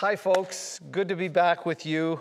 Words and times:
Hi, 0.00 0.14
folks. 0.14 0.78
Good 0.90 1.08
to 1.08 1.16
be 1.16 1.28
back 1.28 1.64
with 1.64 1.86
you. 1.86 2.20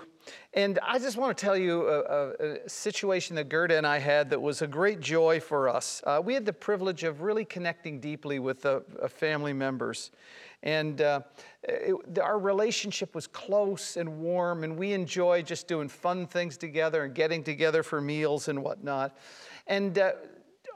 And 0.54 0.80
I 0.82 0.98
just 0.98 1.18
want 1.18 1.38
to 1.38 1.46
tell 1.46 1.58
you 1.58 1.86
a, 1.90 2.32
a, 2.40 2.70
situation 2.70 3.36
that 3.36 3.50
Gerda 3.50 3.78
and 3.78 3.86
I 3.86 3.98
had 4.00 4.30
that 4.30 4.42
was 4.42 4.62
a 4.62 4.68
great 4.68 5.02
joy 5.02 5.42
for 5.42 5.68
us. 5.68 6.02
Uh, 6.06 6.22
we 6.24 6.34
had 6.34 6.46
the 6.46 6.54
privilege 6.54 7.04
of 7.04 7.20
really 7.22 7.44
connecting 7.44 8.00
deeply 8.00 8.40
with 8.40 8.66
uh, 8.66 8.80
family 9.10 9.52
members. 9.52 10.12
And 10.64 11.02
uh, 11.02 11.24
it, 11.64 12.18
our 12.18 12.40
relationship 12.40 13.14
was 13.14 13.28
close 13.28 13.98
and 13.98 14.22
warm, 14.22 14.64
and 14.64 14.78
we 14.78 14.94
enjoyed 14.94 15.46
just 15.46 15.68
doing 15.68 15.90
fun 15.90 16.28
things 16.28 16.56
together 16.56 17.04
and 17.04 17.14
getting 17.14 17.44
together 17.44 17.84
for 17.84 18.00
meals 18.00 18.48
and 18.48 18.64
whatnot. 18.64 19.18
And 19.68 20.00
uh, 20.00 20.14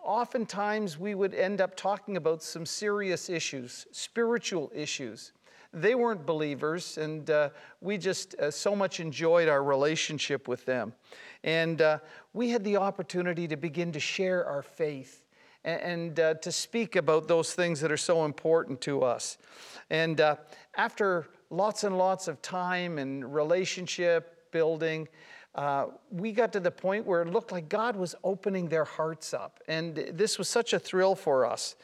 oftentimes 0.03 0.99
we 0.99 1.15
would 1.15 1.33
end 1.33 1.61
up 1.61 1.77
talking 1.77 2.17
about 2.17 2.43
some 2.43 2.65
serious 2.65 3.29
issues, 3.29 3.87
spiritual 3.93 4.69
issues. 4.75 5.31
They 5.71 5.93
weren't 5.93 6.25
believers, 6.25 6.97
and 6.97 7.29
uh, 7.29 7.49
we 7.79 7.97
just 7.97 8.33
uh, 8.35 8.49
so 8.49 8.75
much 8.75 8.99
enjoyed 8.99 9.47
our 9.47 9.63
relationship 9.63 10.47
with 10.47 10.65
them. 10.65 10.93
And 11.43 11.81
uh, 11.81 11.99
we 12.33 12.49
had 12.49 12.63
the 12.63 12.77
opportunity 12.77 13.47
to 13.47 13.55
begin 13.55 13.91
to 13.91 13.99
share 13.99 14.45
our 14.45 14.63
faith 14.63 15.23
and, 15.63 15.81
and 15.81 16.19
uh, 16.19 16.33
to 16.35 16.51
speak 16.51 16.95
about 16.95 17.27
those 17.27 17.53
things 17.53 17.79
that 17.81 17.91
are 17.91 17.97
so 17.97 18.25
important 18.25 18.81
to 18.81 19.03
us. 19.03 19.37
And 19.89 20.19
uh, 20.19 20.37
after 20.75 21.27
lots 21.49 21.83
and 21.83 21.97
lots 21.97 22.27
of 22.27 22.41
time 22.41 22.97
and 22.97 23.33
relationship 23.33 24.51
building, 24.51 25.07
uh, 25.55 25.87
we 26.11 26.31
got 26.31 26.53
to 26.53 26.59
the 26.59 26.71
point 26.71 27.05
where 27.05 27.21
it 27.21 27.29
looked 27.29 27.51
like 27.51 27.69
God 27.69 27.95
was 27.95 28.15
opening 28.23 28.69
their 28.69 28.85
hearts 28.85 29.33
up. 29.33 29.59
And 29.67 29.95
this 30.13 30.37
was 30.37 30.47
such 30.47 30.73
a 30.73 30.79
thrill 30.79 31.15
for 31.15 31.45
us. 31.45 31.75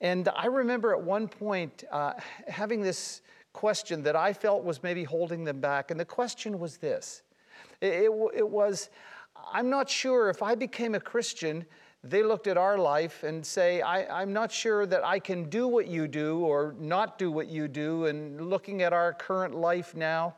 And 0.00 0.28
I 0.34 0.46
remember 0.46 0.92
at 0.92 1.02
one 1.02 1.28
point 1.28 1.84
uh, 1.90 2.14
having 2.48 2.82
this 2.82 3.22
question 3.52 4.02
that 4.02 4.16
I 4.16 4.32
felt 4.32 4.64
was 4.64 4.82
maybe 4.82 5.04
holding 5.04 5.44
them 5.44 5.60
back. 5.60 5.90
And 5.90 5.98
the 5.98 6.04
question 6.04 6.58
was 6.58 6.76
this 6.78 7.22
it, 7.80 7.92
it, 8.04 8.10
it 8.34 8.48
was, 8.48 8.90
I'm 9.52 9.70
not 9.70 9.88
sure 9.88 10.30
if 10.30 10.42
I 10.42 10.54
became 10.54 10.94
a 10.94 11.00
Christian, 11.00 11.64
they 12.04 12.22
looked 12.22 12.48
at 12.48 12.56
our 12.56 12.78
life 12.78 13.22
and 13.22 13.46
say, 13.46 13.80
I, 13.80 14.22
am 14.22 14.32
not 14.32 14.50
sure 14.50 14.86
that 14.86 15.04
I 15.04 15.20
can 15.20 15.48
do 15.48 15.68
what 15.68 15.86
you 15.86 16.08
do 16.08 16.40
or 16.40 16.74
not 16.78 17.16
do 17.16 17.30
what 17.30 17.46
you 17.46 17.68
do, 17.68 18.06
and 18.06 18.50
looking 18.50 18.82
at 18.82 18.92
our 18.92 19.12
current 19.12 19.54
life 19.54 19.94
now. 19.94 20.34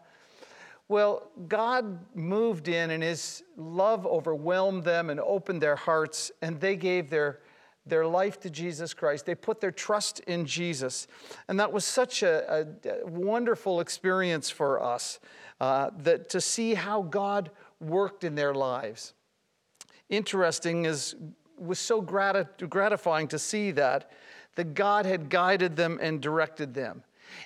Well, 0.88 1.30
God 1.48 1.98
moved 2.14 2.68
in 2.68 2.90
and 2.90 3.02
His 3.02 3.42
love 3.56 4.06
overwhelmed 4.06 4.84
them 4.84 5.08
and 5.08 5.18
opened 5.20 5.62
their 5.62 5.76
hearts, 5.76 6.30
and 6.42 6.60
they 6.60 6.76
gave 6.76 7.08
their 7.08 7.40
their 7.86 8.06
life 8.06 8.40
to 8.40 8.50
Jesus 8.50 8.94
Christ. 8.94 9.26
They 9.26 9.34
put 9.34 9.60
their 9.60 9.70
trust 9.70 10.20
in 10.20 10.46
Jesus. 10.46 11.06
And 11.48 11.60
that 11.60 11.72
was 11.72 11.84
such 11.84 12.22
a, 12.22 12.66
a 12.84 13.06
wonderful 13.06 13.80
experience 13.80 14.50
for 14.50 14.82
us 14.82 15.20
uh, 15.60 15.90
that 15.98 16.30
to 16.30 16.40
see 16.40 16.74
how 16.74 17.02
God 17.02 17.50
worked 17.80 18.24
in 18.24 18.34
their 18.34 18.54
lives. 18.54 19.14
Interesting 20.08 20.84
is 20.84 21.14
was 21.56 21.78
so 21.78 22.00
grat- 22.00 22.68
gratifying 22.68 23.28
to 23.28 23.38
see 23.38 23.70
that 23.70 24.10
that 24.56 24.74
God 24.74 25.06
had 25.06 25.28
guided 25.28 25.76
them 25.76 25.98
and 26.00 26.20
directed 26.20 26.74
them. 26.74 27.02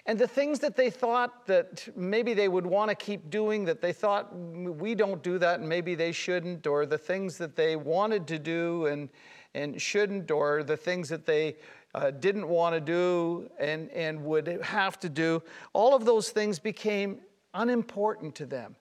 And 0.07 0.19
the 0.19 0.29
things 0.29 0.59
that 0.61 0.77
they 0.77 0.91
thought 0.91 1.47
that 1.47 1.89
maybe 1.97 2.35
they 2.35 2.49
would 2.49 2.67
want 2.67 2.91
to 2.91 2.95
keep 2.95 3.31
doing, 3.31 3.65
that 3.67 3.81
they 3.81 3.93
thought 3.93 4.35
we 4.35 4.95
don't 4.95 5.23
do 5.23 5.39
that 5.39 5.61
and 5.61 5.69
maybe 5.69 5.95
they 5.95 6.13
shouldn't, 6.13 6.67
or 6.67 6.87
the 6.87 6.99
things 6.99 7.39
that 7.39 7.57
they 7.57 7.77
wanted 7.77 8.27
to 8.29 8.39
do 8.39 8.87
and 8.87 9.09
and 9.55 9.81
shouldn't, 9.81 10.31
or 10.31 10.63
the 10.63 10.77
things 10.77 11.09
that 11.09 11.25
they 11.25 11.57
uh, 11.95 12.11
didn't 12.11 12.47
want 12.47 12.75
to 12.75 12.81
do 12.81 13.51
and, 13.59 13.91
and 13.91 14.23
would 14.23 14.47
have 14.63 14.99
to 15.01 15.09
do, 15.09 15.43
all 15.73 15.95
of 15.95 16.05
those 16.05 16.31
things 16.31 16.59
became 16.59 17.21
unimportant 17.55 18.35
to 18.37 18.47
them. 18.47 18.77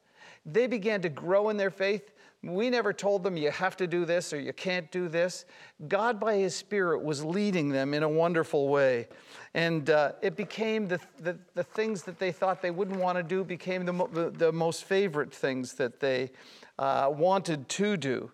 They 0.46 0.68
began 0.68 1.02
to 1.02 1.10
grow 1.10 1.50
in 1.50 1.58
their 1.58 1.72
faith. 1.72 2.12
We 2.44 2.70
never 2.70 2.94
told 2.94 3.24
them 3.24 3.36
you 3.36 3.50
have 3.50 3.76
to 3.78 3.88
do 3.88 4.06
this 4.06 4.32
or 4.32 4.40
you 4.40 4.54
can't 4.54 4.92
do 4.92 5.08
this. 5.08 5.46
God, 5.88 6.20
by 6.20 6.36
His 6.36 6.56
Spirit, 6.56 7.04
was 7.04 7.24
leading 7.26 7.70
them 7.70 7.94
in 7.94 8.04
a 8.04 8.10
wonderful 8.10 8.68
way. 8.68 9.08
And 9.54 9.90
uh, 9.90 10.14
it 10.22 10.36
became 10.36 10.88
the, 10.88 11.00
the, 11.20 11.38
the, 11.56 11.64
things 11.64 12.04
that 12.04 12.20
they 12.20 12.32
thought 12.32 12.62
they 12.62 12.72
wouldn't 12.72 13.00
want 13.00 13.18
to 13.18 13.24
do, 13.24 13.44
became 13.44 13.86
the, 13.86 14.32
the, 14.36 14.52
most 14.52 14.84
favorite 14.84 15.34
things 15.34 15.74
that 15.74 16.00
they 16.00 16.30
uh, 16.78 17.12
wanted 17.12 17.68
to 17.70 17.98
do. 17.98 18.32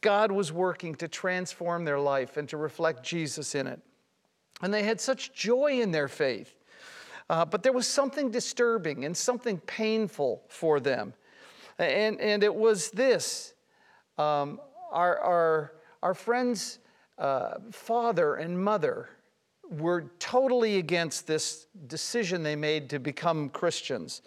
God 0.00 0.32
was 0.32 0.52
working 0.52 0.96
to 0.96 1.06
transform 1.06 1.84
their 1.84 2.00
life 2.00 2.36
and 2.36 2.48
to 2.48 2.56
reflect 2.56 3.04
Jesus 3.04 3.54
in 3.54 3.66
it. 3.66 3.80
And 4.62 4.74
they 4.74 4.82
had 4.82 5.00
such 5.00 5.32
joy 5.32 5.80
in 5.80 5.92
their 5.92 6.08
faith. 6.08 6.56
Uh, 7.30 7.44
but 7.44 7.62
there 7.62 7.72
was 7.72 7.86
something 7.86 8.30
disturbing 8.30 9.04
and 9.04 9.16
something 9.16 9.58
painful 9.58 10.42
for 10.48 10.80
them. 10.80 11.14
And, 11.78 12.20
and 12.20 12.42
it 12.42 12.54
was 12.54 12.90
this 12.90 13.54
um, 14.16 14.60
our, 14.92 15.18
our, 15.18 15.72
our 16.02 16.14
friend's 16.14 16.78
uh, 17.18 17.54
father 17.70 18.36
and 18.36 18.62
mother 18.62 19.08
were 19.70 20.10
totally 20.18 20.76
against 20.76 21.26
this 21.26 21.66
decision 21.86 22.42
they 22.42 22.54
made 22.54 22.90
to 22.90 22.98
become 22.98 23.48
Christians. 23.48 24.22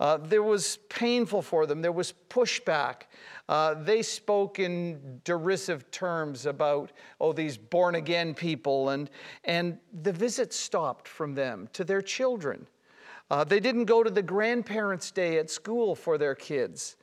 Uh, 0.00 0.16
there 0.16 0.42
was 0.42 0.78
painful 0.88 1.42
for 1.42 1.66
them, 1.66 1.82
there 1.82 1.92
was 1.92 2.14
pushback. 2.30 3.02
Uh, 3.48 3.74
they 3.74 4.02
spoke 4.02 4.58
in 4.58 5.20
derisive 5.24 5.90
terms 5.90 6.46
about, 6.46 6.92
oh, 7.20 7.32
these 7.32 7.56
born 7.56 7.94
again 7.94 8.34
people, 8.34 8.90
and, 8.90 9.10
and 9.44 9.78
the 10.02 10.12
visit 10.12 10.52
stopped 10.52 11.06
from 11.06 11.34
them 11.34 11.68
to 11.72 11.84
their 11.84 12.02
children. 12.02 12.66
Uh, 13.30 13.44
they 13.44 13.60
didn't 13.60 13.84
go 13.84 14.02
to 14.02 14.10
the 14.10 14.22
grandparents' 14.22 15.10
day 15.10 15.38
at 15.38 15.50
school 15.50 15.94
for 15.94 16.16
their 16.16 16.34
kids. 16.34 16.96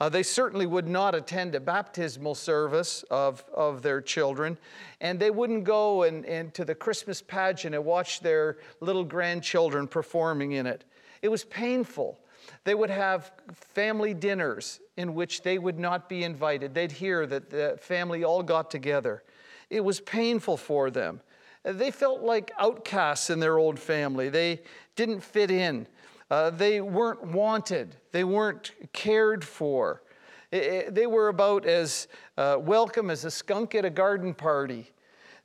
Uh, 0.00 0.08
they 0.08 0.22
certainly 0.22 0.66
would 0.66 0.86
not 0.86 1.14
attend 1.14 1.54
a 1.54 1.60
baptismal 1.60 2.34
service 2.34 3.04
of, 3.10 3.44
of 3.54 3.82
their 3.82 4.00
children, 4.00 4.58
and 5.00 5.18
they 5.18 5.30
wouldn't 5.30 5.64
go 5.64 6.02
and, 6.02 6.24
and 6.26 6.52
to 6.54 6.64
the 6.64 6.74
Christmas 6.74 7.22
pageant 7.22 7.74
and 7.74 7.84
watch 7.84 8.20
their 8.20 8.58
little 8.80 9.04
grandchildren 9.04 9.86
performing 9.86 10.52
in 10.52 10.66
it. 10.66 10.84
It 11.22 11.30
was 11.30 11.44
painful. 11.44 12.18
They 12.64 12.74
would 12.74 12.90
have 12.90 13.32
family 13.54 14.14
dinners 14.14 14.80
in 14.96 15.14
which 15.14 15.42
they 15.42 15.58
would 15.58 15.78
not 15.78 16.08
be 16.08 16.24
invited. 16.24 16.74
They'd 16.74 16.92
hear 16.92 17.26
that 17.26 17.50
the 17.50 17.78
family 17.80 18.24
all 18.24 18.42
got 18.42 18.70
together. 18.70 19.22
It 19.70 19.82
was 19.82 20.00
painful 20.00 20.56
for 20.56 20.90
them. 20.90 21.20
They 21.64 21.90
felt 21.90 22.22
like 22.22 22.50
outcasts 22.58 23.30
in 23.30 23.38
their 23.38 23.58
old 23.58 23.78
family. 23.78 24.28
They 24.28 24.62
didn't 24.96 25.20
fit 25.20 25.50
in. 25.50 25.86
Uh, 26.30 26.50
they 26.50 26.80
weren't 26.80 27.22
wanted. 27.22 27.96
They 28.10 28.24
weren't 28.24 28.72
cared 28.92 29.44
for. 29.44 30.02
It, 30.50 30.62
it, 30.62 30.94
they 30.94 31.06
were 31.06 31.28
about 31.28 31.66
as 31.66 32.08
uh, 32.36 32.56
welcome 32.58 33.10
as 33.10 33.24
a 33.24 33.30
skunk 33.30 33.74
at 33.74 33.84
a 33.84 33.90
garden 33.90 34.34
party. 34.34 34.90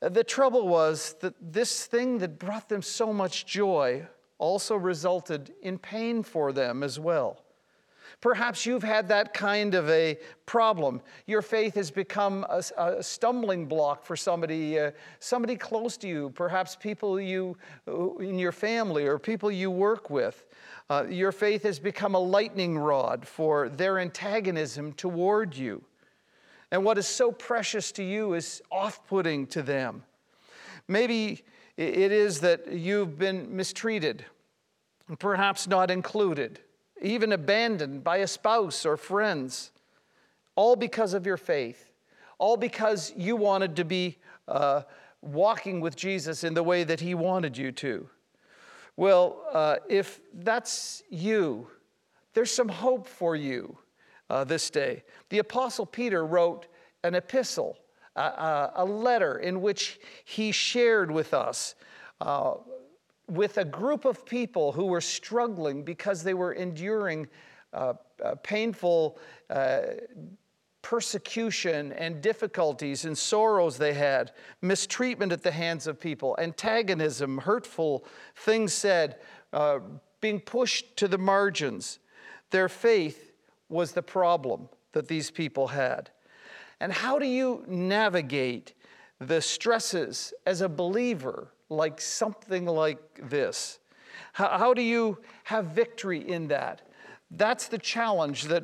Uh, 0.01 0.09
the 0.09 0.23
trouble 0.23 0.67
was 0.67 1.15
that 1.21 1.35
this 1.41 1.85
thing 1.85 2.17
that 2.19 2.39
brought 2.39 2.69
them 2.69 2.81
so 2.81 3.13
much 3.13 3.45
joy 3.45 4.07
also 4.37 4.75
resulted 4.75 5.53
in 5.61 5.77
pain 5.77 6.23
for 6.23 6.51
them 6.51 6.83
as 6.83 6.99
well. 6.99 7.43
Perhaps 8.21 8.65
you've 8.65 8.83
had 8.83 9.07
that 9.09 9.33
kind 9.33 9.75
of 9.75 9.89
a 9.89 10.17
problem. 10.45 11.01
Your 11.25 11.41
faith 11.41 11.75
has 11.75 11.91
become 11.91 12.45
a, 12.49 12.63
a 12.77 13.03
stumbling 13.03 13.65
block 13.65 14.03
for 14.03 14.15
somebody, 14.15 14.79
uh, 14.79 14.91
somebody 15.19 15.55
close 15.55 15.97
to 15.97 16.07
you, 16.07 16.31
perhaps 16.31 16.75
people 16.75 17.19
you 17.19 17.57
in 17.85 18.39
your 18.39 18.51
family 18.51 19.05
or 19.05 19.19
people 19.19 19.51
you 19.51 19.69
work 19.69 20.09
with. 20.09 20.45
Uh, 20.89 21.05
your 21.09 21.31
faith 21.31 21.63
has 21.63 21.79
become 21.79 22.15
a 22.15 22.19
lightning 22.19 22.77
rod 22.77 23.27
for 23.27 23.69
their 23.69 23.99
antagonism 23.99 24.93
toward 24.93 25.55
you. 25.55 25.83
And 26.71 26.83
what 26.83 26.97
is 26.97 27.07
so 27.07 27.31
precious 27.31 27.91
to 27.93 28.03
you 28.03 28.33
is 28.33 28.61
off 28.71 29.05
putting 29.07 29.47
to 29.47 29.61
them. 29.61 30.03
Maybe 30.87 31.43
it 31.77 32.11
is 32.11 32.39
that 32.41 32.71
you've 32.71 33.19
been 33.19 33.55
mistreated, 33.55 34.25
perhaps 35.19 35.67
not 35.67 35.91
included 35.91 36.59
even 37.01 37.31
abandoned 37.31 38.03
by 38.03 38.17
a 38.17 38.27
spouse 38.27 38.85
or 38.85 38.97
friends, 38.97 39.71
all 40.55 40.75
because 40.75 41.13
of 41.13 41.25
your 41.25 41.37
faith, 41.37 41.91
all 42.39 42.57
because 42.57 43.13
you 43.15 43.35
wanted 43.35 43.75
to 43.75 43.85
be 43.85 44.17
uh, 44.47 44.81
walking 45.21 45.81
with 45.81 45.95
Jesus 45.95 46.43
in 46.43 46.53
the 46.53 46.63
way 46.63 46.83
that 46.83 46.99
He 46.99 47.13
wanted 47.13 47.57
you 47.57 47.71
to. 47.73 48.09
Well, 48.95 49.43
uh, 49.53 49.77
if 49.87 50.19
that's 50.33 51.03
you, 51.09 51.67
there's 52.33 52.51
some 52.51 52.69
hope 52.69 53.07
for 53.07 53.35
you 53.35 53.77
uh, 54.29 54.43
this 54.43 54.69
day. 54.69 55.03
The 55.29 55.39
Apostle 55.39 55.85
Peter 55.85 56.25
wrote 56.25 56.67
an 57.03 57.15
epistle, 57.15 57.77
a 58.15 58.83
letter 58.83 59.37
in 59.37 59.61
which 59.61 59.99
he 60.25 60.51
shared 60.51 61.11
with 61.11 61.33
us 61.33 61.75
uh, 62.19 62.55
with 63.27 63.57
a 63.57 63.65
group 63.65 64.05
of 64.05 64.25
people 64.25 64.71
who 64.71 64.85
were 64.85 65.01
struggling 65.01 65.83
because 65.83 66.23
they 66.23 66.33
were 66.33 66.53
enduring 66.53 67.27
uh, 67.73 67.93
uh, 68.23 68.35
painful 68.35 69.19
uh, 69.49 69.81
persecution 70.81 71.91
and 71.93 72.21
difficulties 72.21 73.03
and 73.03 73.17
sorrows 73.17 73.77
they 73.77 73.93
had, 73.93 74.31
mistreatment 74.61 75.33
at 75.33 75.43
the 75.43 75.51
hands 75.51 75.85
of 75.85 75.99
people, 75.99 76.35
antagonism, 76.39 77.39
hurtful 77.39 78.05
things 78.37 78.73
said, 78.73 79.17
uh, 79.51 79.79
being 80.21 80.39
pushed 80.39 80.95
to 80.95 81.07
the 81.07 81.17
margins. 81.17 81.99
Their 82.51 82.69
faith 82.69 83.33
was 83.67 83.91
the 83.91 84.01
problem 84.01 84.69
that 84.93 85.09
these 85.09 85.29
people 85.29 85.67
had. 85.67 86.09
And 86.79 86.93
how 86.93 87.19
do 87.19 87.25
you 87.25 87.65
navigate 87.67 88.73
the 89.19 89.41
stresses 89.41 90.33
as 90.45 90.61
a 90.61 90.69
believer, 90.69 91.51
like 91.69 91.99
something 92.01 92.65
like 92.65 93.29
this? 93.29 93.79
How, 94.33 94.57
how 94.57 94.73
do 94.73 94.81
you 94.81 95.17
have 95.43 95.67
victory 95.67 96.27
in 96.27 96.47
that? 96.49 96.81
That's 97.31 97.67
the 97.67 97.77
challenge 97.77 98.43
that 98.43 98.63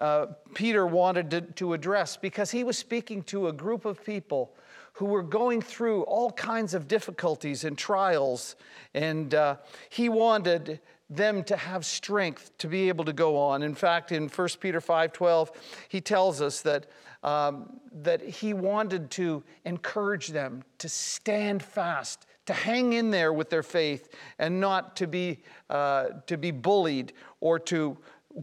uh, 0.00 0.26
Peter 0.54 0.86
wanted 0.86 1.30
to, 1.30 1.40
to 1.40 1.72
address 1.74 2.16
because 2.16 2.50
he 2.50 2.64
was 2.64 2.78
speaking 2.78 3.22
to 3.24 3.48
a 3.48 3.52
group 3.52 3.84
of 3.84 4.04
people 4.04 4.52
who 4.94 5.06
were 5.06 5.22
going 5.22 5.62
through 5.62 6.02
all 6.02 6.30
kinds 6.32 6.74
of 6.74 6.86
difficulties 6.86 7.64
and 7.64 7.76
trials, 7.76 8.56
and 8.94 9.34
uh, 9.34 9.56
he 9.88 10.08
wanted 10.08 10.80
them 11.10 11.42
to 11.44 11.56
have 11.56 11.84
strength 11.84 12.56
to 12.58 12.68
be 12.68 12.88
able 12.88 13.04
to 13.04 13.12
go 13.12 13.36
on. 13.36 13.62
In 13.62 13.74
fact, 13.74 14.12
in 14.12 14.28
1 14.28 14.60
Peter 14.60 14.80
5:12, 14.80 15.50
he 15.88 16.00
tells 16.00 16.40
us 16.40 16.62
that, 16.62 16.86
um, 17.24 17.80
that 17.92 18.22
he 18.22 18.54
wanted 18.54 19.10
to 19.10 19.42
encourage 19.64 20.28
them 20.28 20.62
to 20.78 20.88
stand 20.88 21.62
fast, 21.62 22.26
to 22.46 22.52
hang 22.52 22.92
in 22.92 23.10
there 23.10 23.32
with 23.32 23.50
their 23.50 23.64
faith, 23.64 24.14
and 24.38 24.60
not 24.60 24.94
to 24.96 25.08
be, 25.08 25.42
uh, 25.68 26.08
to 26.26 26.38
be 26.38 26.52
bullied 26.52 27.12
or 27.40 27.58
to 27.58 27.98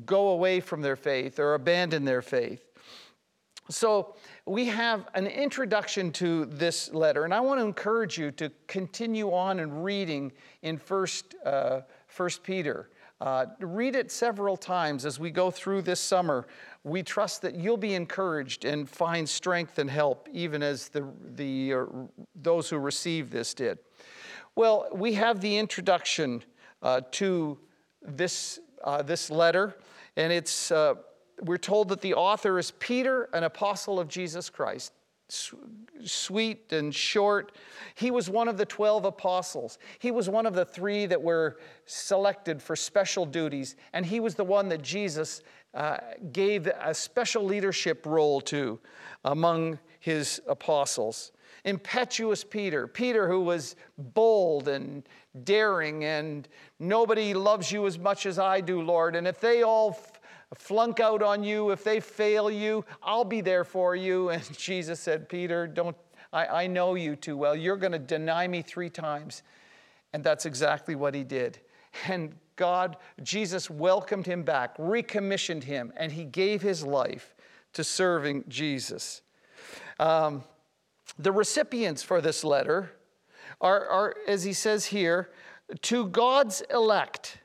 go 0.06 0.30
away 0.30 0.60
from 0.60 0.81
their 0.81 0.98
faith 0.98 1.40
or 1.40 1.54
abandon 1.54 2.04
their 2.04 2.22
faith. 2.22 2.68
So 3.69 4.16
we 4.46 4.66
have 4.66 5.08
an 5.14 5.28
introduction 5.28 6.12
to 6.14 6.46
this 6.46 6.94
letter, 6.94 7.25
and 7.25 7.34
I 7.34 7.42
want 7.42 7.60
to 7.60 7.66
encourage 7.66 8.18
you 8.18 8.31
to 8.31 8.50
continue 8.68 9.34
on 9.34 9.60
in 9.60 9.81
reading 9.81 10.31
in 10.62 10.78
First, 10.78 11.36
uh, 11.46 11.81
First 12.18 12.42
Peter. 12.42 12.90
Uh, 13.22 13.46
read 13.60 13.96
it 13.96 14.12
several 14.12 14.58
times 14.58 15.06
as 15.06 15.19
we 15.19 15.30
go 15.30 15.52
through 15.52 15.84
this 15.84 16.00
summer. 16.00 16.48
We 16.84 17.04
trust 17.04 17.44
that 17.44 17.54
you'll 17.54 17.78
be 17.78 17.94
encouraged 17.94 18.66
and 18.66 18.90
find 18.90 19.30
strength 19.30 19.78
and 19.78 19.88
help, 19.88 20.28
even 20.34 20.64
as 20.64 20.90
the, 20.90 21.08
the, 21.36 21.75
uh, 21.75 21.86
those 22.34 22.72
who 22.72 22.80
receive 22.80 23.30
this 23.30 23.54
did. 23.54 23.78
Well, 24.56 24.88
we 24.92 25.14
have 25.14 25.42
the 25.42 25.60
introduction 25.60 26.44
uh, 26.81 27.02
to 27.12 27.60
this, 28.02 28.62
uh, 28.84 29.04
this 29.04 29.30
letter, 29.30 29.78
and 30.16 30.34
it's 30.34 30.72
uh, 30.72 30.96
we're 31.44 31.58
told 31.58 31.90
that 31.90 32.02
the 32.02 32.16
author 32.16 32.58
is 32.58 32.72
Peter, 32.80 33.30
an 33.31 33.44
apostle 33.44 34.00
of 34.00 34.08
Jesus 34.08 34.50
Christ. 34.50 34.92
Sweet 35.30 36.72
and 36.72 36.96
short. 36.96 37.52
He 37.96 38.12
was 38.12 38.30
one 38.30 38.48
of 38.48 38.58
the 38.58 38.66
12 38.66 39.06
apostles. 39.06 39.78
He 40.00 40.10
was 40.12 40.30
one 40.30 40.46
of 40.46 40.54
the 40.54 40.64
three 40.64 41.06
that 41.06 41.22
were 41.22 41.58
selected 41.86 42.62
for 42.62 42.76
special 42.76 43.26
duties, 43.26 43.76
and 43.92 44.06
he 44.06 44.22
was 44.22 44.36
the 44.36 44.46
one 44.46 44.70
that 44.70 44.82
Jesus 44.82 45.42
uh, 45.74 45.98
gave 46.32 46.68
a 46.68 46.94
special 46.94 47.44
leadership 47.44 48.06
role 48.06 48.40
to 48.42 48.80
among 49.26 49.80
his 50.00 50.42
apostles. 50.48 51.34
Impetuous 51.66 52.46
Peter, 52.46 52.88
Peter 52.88 53.28
who 53.28 53.42
was 53.42 53.76
bold 53.98 54.70
and 54.70 55.04
daring, 55.44 56.06
and 56.06 56.48
nobody 56.80 57.34
loves 57.34 57.72
you 57.72 57.86
as 57.86 58.00
much 58.00 58.26
as 58.26 58.40
I 58.40 58.62
do, 58.62 58.82
Lord. 58.82 59.16
And 59.16 59.28
if 59.28 59.42
they 59.42 59.64
all 59.64 60.00
flunk 60.56 61.00
out 61.00 61.22
on 61.22 61.44
you, 61.44 61.72
if 61.72 61.84
they 61.84 62.00
fail 62.00 62.50
you, 62.50 62.86
I'll 63.04 63.26
be 63.26 63.42
there 63.42 63.64
for 63.64 63.96
you. 63.96 64.30
And 64.38 64.58
Jesus 64.58 65.00
said, 65.00 65.30
Peter, 65.30 65.68
don't, 65.68 65.96
I, 66.32 66.46
I 66.64 66.68
know 66.68 66.96
you 66.96 67.16
too 67.16 67.38
well. 67.38 67.56
You're 67.56 67.78
going 67.78 67.92
to 67.92 68.00
deny 68.00 68.48
me 68.48 68.62
three 68.62 68.90
times. 68.90 69.44
And 70.14 70.24
that's 70.24 70.46
exactly 70.46 70.96
what 70.96 71.14
he 71.14 71.24
did. 71.24 71.60
And 72.08 72.36
God, 72.56 72.98
Jesus 73.24 73.70
welcomed 73.70 74.26
him 74.26 74.44
back, 74.44 74.76
recommissioned 74.78 75.64
him, 75.64 75.94
and 75.96 76.12
he 76.12 76.26
gave 76.26 76.62
his 76.62 76.84
life 76.84 77.36
to 77.74 77.84
serving 77.84 78.46
Jesus. 78.48 79.22
Um, 80.00 80.44
the 81.20 81.32
recipients 81.32 82.04
for 82.04 82.22
this 82.22 82.44
letter 82.44 82.92
are, 83.62 83.88
are, 83.88 84.16
as 84.28 84.44
he 84.44 84.54
says 84.54 84.86
here, 84.86 85.30
to 85.84 86.08
God's 86.08 86.62
elect 86.72 87.40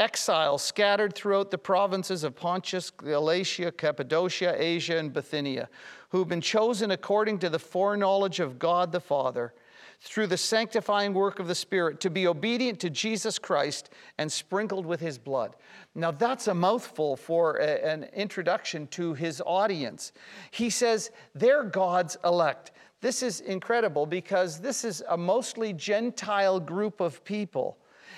exiles 0.00 0.62
scattered 0.62 1.14
throughout 1.14 1.50
the 1.50 1.58
provinces 1.58 2.24
of 2.24 2.34
Pontus, 2.34 2.90
Galatia, 2.90 3.70
Cappadocia, 3.70 4.56
Asia, 4.56 4.96
and 4.96 5.12
Bithynia, 5.12 5.68
who've 6.08 6.28
been 6.28 6.40
chosen 6.40 6.90
according 6.90 7.38
to 7.40 7.50
the 7.50 7.58
foreknowledge 7.58 8.40
of 8.40 8.58
God 8.58 8.90
the 8.90 9.00
Father 9.00 9.52
through 10.00 10.26
the 10.26 10.36
sanctifying 10.36 11.12
work 11.12 11.38
of 11.38 11.46
the 11.46 11.54
Spirit 11.54 12.00
to 12.00 12.08
be 12.08 12.26
obedient 12.26 12.80
to 12.80 12.88
Jesus 12.88 13.38
Christ 13.38 13.90
and 14.16 14.32
sprinkled 14.32 14.86
with 14.86 15.00
his 15.00 15.18
blood. 15.18 15.56
Now, 15.94 16.10
that's 16.10 16.48
a 16.48 16.54
mouthful 16.54 17.16
for 17.16 17.56
a, 17.56 17.86
an 17.86 18.04
introduction 18.14 18.86
to 18.88 19.12
his 19.12 19.42
audience. 19.44 20.12
He 20.50 20.70
says, 20.70 21.10
they're 21.34 21.64
God's 21.64 22.16
elect. 22.24 22.72
This 23.02 23.22
is 23.22 23.40
incredible 23.40 24.06
because 24.06 24.60
this 24.60 24.84
is 24.84 25.02
a 25.08 25.16
mostly 25.18 25.74
Gentile 25.74 26.60
group 26.60 27.00
of 27.00 27.22
people. 27.24 27.76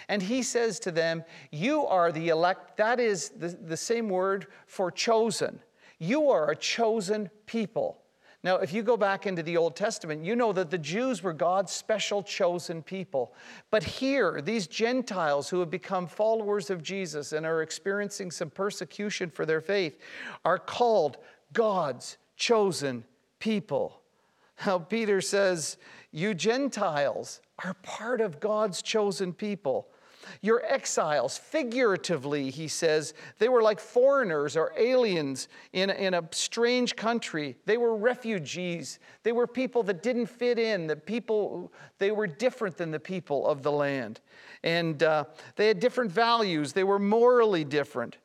And 0.08 0.22
he 0.22 0.42
says 0.42 0.78
to 0.80 0.90
them, 0.90 1.24
You 1.50 1.86
are 1.86 2.12
the 2.12 2.28
elect. 2.28 2.76
That 2.76 3.00
is 3.00 3.30
the, 3.30 3.48
the 3.48 3.76
same 3.76 4.08
word 4.08 4.46
for 4.66 4.90
chosen. 4.90 5.60
You 5.98 6.30
are 6.30 6.50
a 6.50 6.56
chosen 6.56 7.30
people. 7.46 8.02
Now, 8.44 8.56
if 8.56 8.72
you 8.72 8.82
go 8.82 8.96
back 8.96 9.24
into 9.24 9.44
the 9.44 9.56
Old 9.56 9.76
Testament, 9.76 10.24
you 10.24 10.34
know 10.34 10.52
that 10.52 10.68
the 10.68 10.78
Jews 10.78 11.22
were 11.22 11.32
God's 11.32 11.70
special 11.70 12.24
chosen 12.24 12.82
people. 12.82 13.34
But 13.70 13.84
here, 13.84 14.40
these 14.42 14.66
Gentiles 14.66 15.48
who 15.48 15.60
have 15.60 15.70
become 15.70 16.08
followers 16.08 16.68
of 16.68 16.82
Jesus 16.82 17.32
and 17.32 17.46
are 17.46 17.62
experiencing 17.62 18.32
some 18.32 18.50
persecution 18.50 19.30
for 19.30 19.46
their 19.46 19.60
faith 19.60 20.00
are 20.44 20.58
called 20.58 21.18
God's 21.52 22.18
chosen 22.36 23.04
people. 23.38 24.00
Now, 24.66 24.78
Peter 24.78 25.20
says, 25.20 25.76
You 26.10 26.34
Gentiles 26.34 27.40
are 27.64 27.74
part 27.74 28.20
of 28.20 28.40
God's 28.40 28.82
chosen 28.82 29.32
people. 29.32 29.88
Your 30.40 30.64
exiles, 30.64 31.36
figuratively, 31.38 32.50
he 32.50 32.68
says, 32.68 33.14
they 33.38 33.48
were 33.48 33.62
like 33.62 33.78
foreigners 33.78 34.56
or 34.56 34.72
aliens 34.76 35.48
in, 35.72 35.90
in 35.90 36.14
a 36.14 36.28
strange 36.30 36.96
country. 36.96 37.56
They 37.66 37.76
were 37.76 37.96
refugees. 37.96 38.98
They 39.22 39.32
were 39.32 39.46
people 39.46 39.82
that 39.84 40.02
didn't 40.02 40.26
fit 40.26 40.58
in, 40.58 40.86
the 40.86 40.96
people, 40.96 41.72
they 41.98 42.10
were 42.10 42.26
different 42.26 42.76
than 42.76 42.90
the 42.90 43.00
people 43.00 43.46
of 43.46 43.62
the 43.62 43.72
land. 43.72 44.20
And 44.62 45.02
uh, 45.02 45.24
they 45.56 45.68
had 45.68 45.80
different 45.80 46.10
values, 46.10 46.72
they 46.72 46.84
were 46.84 46.98
morally 46.98 47.64
different. 47.64 48.16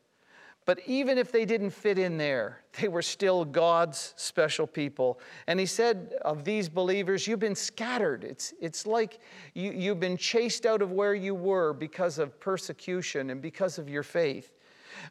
But 0.68 0.80
even 0.84 1.16
if 1.16 1.32
they 1.32 1.46
didn't 1.46 1.70
fit 1.70 1.98
in 1.98 2.18
there, 2.18 2.60
they 2.78 2.88
were 2.88 3.00
still 3.00 3.42
God's 3.46 4.12
special 4.18 4.66
people. 4.66 5.18
And 5.46 5.58
he 5.58 5.64
said 5.64 6.12
of 6.20 6.44
these 6.44 6.68
believers, 6.68 7.26
You've 7.26 7.40
been 7.40 7.54
scattered. 7.54 8.22
It's, 8.22 8.52
it's 8.60 8.86
like 8.86 9.18
you, 9.54 9.72
you've 9.72 9.98
been 9.98 10.18
chased 10.18 10.66
out 10.66 10.82
of 10.82 10.92
where 10.92 11.14
you 11.14 11.34
were 11.34 11.72
because 11.72 12.18
of 12.18 12.38
persecution 12.38 13.30
and 13.30 13.40
because 13.40 13.78
of 13.78 13.88
your 13.88 14.02
faith. 14.02 14.58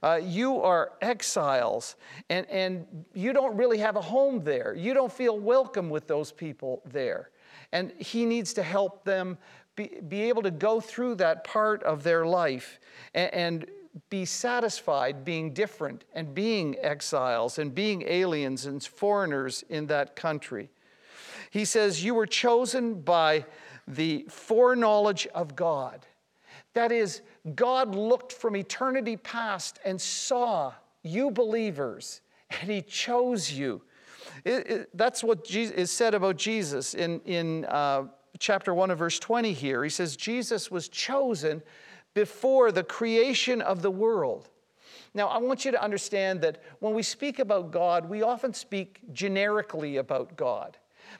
Uh, 0.03 0.19
you 0.21 0.61
are 0.61 0.91
exiles, 1.01 1.95
and, 2.29 2.47
and 2.51 2.85
you 3.15 3.33
don't 3.33 3.57
really 3.57 3.79
have 3.79 3.95
a 3.95 4.01
home 4.01 4.43
there. 4.43 4.75
You 4.75 4.93
don't 4.93 5.11
feel 5.11 5.39
welcome 5.39 5.89
with 5.89 6.05
those 6.05 6.31
people 6.31 6.83
there. 6.85 7.31
And 7.71 7.93
he 7.97 8.27
needs 8.27 8.53
to 8.53 8.61
help 8.61 9.03
them 9.05 9.39
be, 9.75 10.01
be 10.07 10.21
able 10.29 10.43
to 10.43 10.51
go 10.51 10.79
through 10.79 11.15
that 11.15 11.43
part 11.43 11.81
of 11.81 12.03
their 12.03 12.27
life 12.27 12.79
and, 13.15 13.33
and 13.33 13.65
be 14.09 14.25
satisfied 14.25 15.23
being 15.23 15.53
different 15.53 16.03
and 16.13 16.33
being 16.33 16.75
exiles 16.79 17.57
and 17.57 17.73
being 17.73 18.03
aliens 18.03 18.65
and 18.65 18.83
foreigners 18.83 19.63
in 19.69 19.87
that 19.87 20.15
country. 20.15 20.69
He 21.51 21.65
says, 21.65 22.03
You 22.03 22.13
were 22.13 22.25
chosen 22.25 23.01
by 23.01 23.45
the 23.87 24.25
foreknowledge 24.29 25.27
of 25.27 25.55
God. 25.55 26.05
That 26.73 26.91
is, 26.91 27.21
God 27.55 27.95
looked 27.95 28.33
from 28.33 28.55
eternity 28.55 29.17
past 29.17 29.79
and 29.85 29.99
saw 29.99 30.73
you 31.03 31.31
believers, 31.31 32.21
and 32.61 32.69
He 32.69 32.81
chose 32.81 33.51
you. 33.51 33.81
It, 34.43 34.67
it, 34.69 34.89
that's 34.97 35.23
what 35.23 35.45
Jesus, 35.45 35.75
is 35.75 35.91
said 35.91 36.13
about 36.13 36.37
Jesus 36.37 36.93
in, 36.93 37.21
in 37.21 37.65
uh, 37.65 38.03
chapter 38.39 38.73
1 38.73 38.91
of 38.91 38.99
verse 38.99 39.19
20 39.19 39.53
here. 39.53 39.83
He 39.83 39.89
says, 39.89 40.15
Jesus 40.15 40.69
was 40.69 40.89
chosen 40.89 41.63
before 42.17 42.71
the 42.71 42.83
creation 42.83 43.61
of 43.61 43.83
the 43.83 43.91
world. 43.91 44.49
Now, 45.13 45.27
I 45.27 45.37
want 45.37 45.65
you 45.65 45.71
to 45.71 45.79
understand 45.79 46.41
that 46.41 46.63
when 46.79 46.95
we 46.95 47.03
speak 47.03 47.37
about 47.37 47.69
God, 47.69 48.09
we 48.09 48.23
often 48.23 48.55
speak 48.55 49.01
generically 49.13 49.97
about 49.97 50.35
God. 50.35 50.77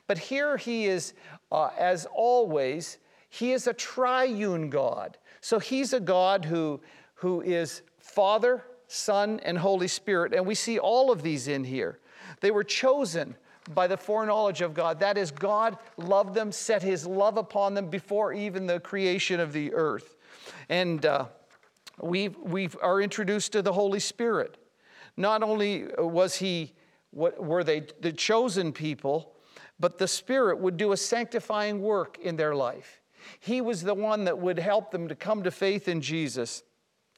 But 0.08 0.18
here 0.18 0.58
he 0.58 0.88
is, 0.88 1.14
uh, 1.52 1.70
as 1.78 2.08
always, 2.12 2.98
he 3.30 3.52
is 3.52 3.68
a 3.68 3.74
triune 3.74 4.72
God. 4.72 5.20
So 5.40 5.60
he's 5.60 5.94
a 5.94 6.00
God 6.00 6.46
who, 6.46 6.82
who 7.14 7.42
is 7.42 7.84
Father, 8.00 8.64
Son, 8.88 9.40
and 9.44 9.56
Holy 9.56 9.88
Spirit. 9.88 10.34
And 10.34 10.48
we 10.48 10.56
see 10.56 10.80
all 10.80 11.12
of 11.12 11.22
these 11.22 11.48
in 11.48 11.64
here. 11.64 12.00
They 12.42 12.50
were 12.50 12.64
chosen 12.64 13.36
by 13.76 13.86
the 13.86 13.98
foreknowledge 13.98 14.62
of 14.62 14.74
God. 14.74 15.00
That 15.00 15.16
is, 15.16 15.30
God 15.30 15.78
loved 15.98 16.34
them, 16.34 16.52
set 16.52 16.82
his 16.82 17.06
love 17.06 17.38
upon 17.38 17.76
them 17.76 17.88
before 17.88 18.34
even 18.34 18.66
the 18.66 18.80
creation 18.80 19.40
of 19.40 19.54
the 19.54 19.76
earth. 19.76 20.16
And 20.70 21.06
uh, 21.06 21.26
we 22.02 22.30
we 22.30 22.70
are 22.82 23.02
introduced 23.02 23.52
to 23.54 23.62
the 23.62 23.74
Holy 23.74 24.00
Spirit. 24.00 24.58
Not 25.16 25.42
only 25.42 25.88
was 25.98 26.36
he, 26.36 26.74
what, 27.12 27.44
were 27.44 27.64
they 27.64 27.88
the 28.02 28.12
chosen 28.12 28.72
people, 28.72 29.34
but 29.80 29.98
the 29.98 30.08
Spirit 30.08 30.60
would 30.60 30.78
do 30.78 30.92
a 30.92 30.98
sanctifying 30.98 31.82
work 31.82 32.18
in 32.20 32.36
their 32.36 32.56
life. 32.56 33.02
He 33.40 33.62
was 33.62 33.82
the 33.82 33.94
one 33.94 34.26
that 34.26 34.38
would 34.38 34.60
help 34.60 34.92
them 34.92 35.08
to 35.08 35.16
come 35.16 35.44
to 35.44 35.52
faith 35.52 35.88
in 35.88 36.02
Jesus. 36.02 36.64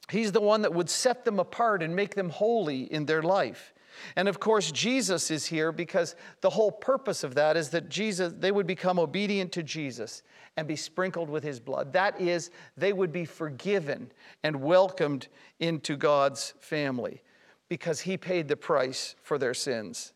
He's 0.10 0.32
the 0.32 0.41
one 0.41 0.62
that 0.63 0.74
would 0.74 0.89
set 0.89 1.25
them 1.25 1.39
apart 1.39 1.84
and 1.84 1.96
make 1.96 2.15
them 2.15 2.29
holy 2.29 2.84
in 2.91 3.06
their 3.06 3.22
life. 3.22 3.74
And 4.15 4.27
of 4.27 4.39
course, 4.39 4.72
Jesus 4.72 5.31
is 5.31 5.46
here 5.46 5.72
because 5.72 6.15
the 6.41 6.50
whole 6.50 6.72
purpose 6.72 7.24
of 7.24 7.36
that 7.36 7.58
is 7.58 7.69
that 7.69 7.89
Jesus, 7.89 8.34
they 8.38 8.51
would 8.51 8.67
become 8.67 9.00
obedient 9.00 9.51
to 9.53 9.63
Jesus 9.63 10.24
and 10.58 10.67
be 10.67 10.75
sprinkled 10.75 11.29
with 11.29 11.43
his 11.43 11.60
blood. 11.60 11.93
That 11.93 12.19
is, 12.19 12.51
they 12.77 12.93
would 12.93 13.12
be 13.12 13.25
forgiven 13.25 14.12
and 14.43 14.62
welcomed 14.62 15.27
into 15.60 15.96
God's 15.96 16.53
family 16.60 17.22
because 17.69 18.01
he 18.01 18.17
paid 18.17 18.48
the 18.48 18.58
price 18.58 19.15
for 19.22 19.38
their 19.38 19.53
sins. 19.53 20.13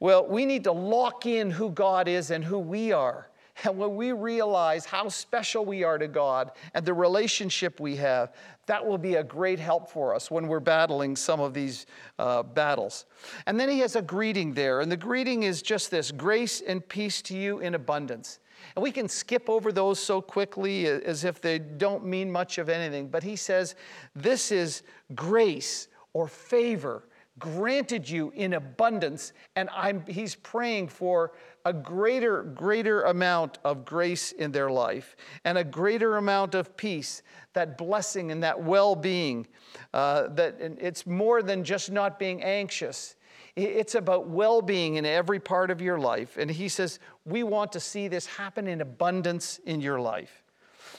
Well, 0.00 0.26
we 0.26 0.46
need 0.46 0.64
to 0.64 0.72
lock 0.72 1.26
in 1.26 1.50
who 1.50 1.70
God 1.70 2.08
is 2.08 2.30
and 2.30 2.42
who 2.42 2.58
we 2.58 2.90
are. 2.90 3.29
And 3.64 3.78
when 3.78 3.96
we 3.96 4.12
realize 4.12 4.84
how 4.84 5.08
special 5.08 5.64
we 5.64 5.84
are 5.84 5.98
to 5.98 6.08
God 6.08 6.52
and 6.74 6.84
the 6.84 6.94
relationship 6.94 7.80
we 7.80 7.96
have, 7.96 8.32
that 8.66 8.84
will 8.84 8.98
be 8.98 9.16
a 9.16 9.24
great 9.24 9.58
help 9.58 9.90
for 9.90 10.14
us 10.14 10.30
when 10.30 10.46
we're 10.46 10.60
battling 10.60 11.16
some 11.16 11.40
of 11.40 11.52
these 11.52 11.86
uh, 12.18 12.42
battles. 12.42 13.06
And 13.46 13.58
then 13.58 13.68
he 13.68 13.80
has 13.80 13.96
a 13.96 14.02
greeting 14.02 14.54
there, 14.54 14.80
and 14.80 14.90
the 14.90 14.96
greeting 14.96 15.42
is 15.42 15.62
just 15.62 15.90
this 15.90 16.10
grace 16.10 16.60
and 16.60 16.86
peace 16.88 17.20
to 17.22 17.36
you 17.36 17.58
in 17.58 17.74
abundance. 17.74 18.38
And 18.76 18.82
we 18.82 18.92
can 18.92 19.08
skip 19.08 19.48
over 19.48 19.72
those 19.72 19.98
so 19.98 20.20
quickly 20.20 20.86
as 20.86 21.24
if 21.24 21.40
they 21.40 21.58
don't 21.58 22.04
mean 22.04 22.30
much 22.30 22.58
of 22.58 22.68
anything, 22.68 23.08
but 23.08 23.22
he 23.22 23.36
says, 23.36 23.74
This 24.14 24.52
is 24.52 24.82
grace 25.14 25.88
or 26.12 26.28
favor 26.28 27.04
granted 27.40 28.08
you 28.08 28.30
in 28.36 28.52
abundance, 28.52 29.32
and 29.56 29.68
I'm, 29.70 30.04
he's 30.06 30.36
praying 30.36 30.88
for 30.88 31.32
a 31.64 31.72
greater, 31.72 32.42
greater 32.42 33.02
amount 33.02 33.58
of 33.64 33.84
grace 33.84 34.32
in 34.32 34.52
their 34.52 34.70
life 34.70 35.16
and 35.44 35.58
a 35.58 35.64
greater 35.64 36.16
amount 36.16 36.54
of 36.54 36.76
peace, 36.76 37.22
that 37.52 37.76
blessing 37.76 38.30
and 38.30 38.42
that 38.42 38.62
well 38.62 38.94
being. 38.94 39.46
Uh, 39.92 40.28
that 40.28 40.56
it's 40.60 41.06
more 41.06 41.42
than 41.42 41.64
just 41.64 41.90
not 41.90 42.18
being 42.18 42.42
anxious. 42.42 43.16
It's 43.56 43.94
about 43.94 44.28
well 44.28 44.62
being 44.62 44.96
in 44.96 45.04
every 45.04 45.40
part 45.40 45.70
of 45.70 45.80
your 45.80 45.98
life. 45.98 46.36
And 46.36 46.50
he 46.50 46.68
says, 46.68 46.98
We 47.24 47.42
want 47.42 47.72
to 47.72 47.80
see 47.80 48.08
this 48.08 48.26
happen 48.26 48.66
in 48.66 48.80
abundance 48.80 49.60
in 49.64 49.80
your 49.80 50.00
life. 50.00 50.42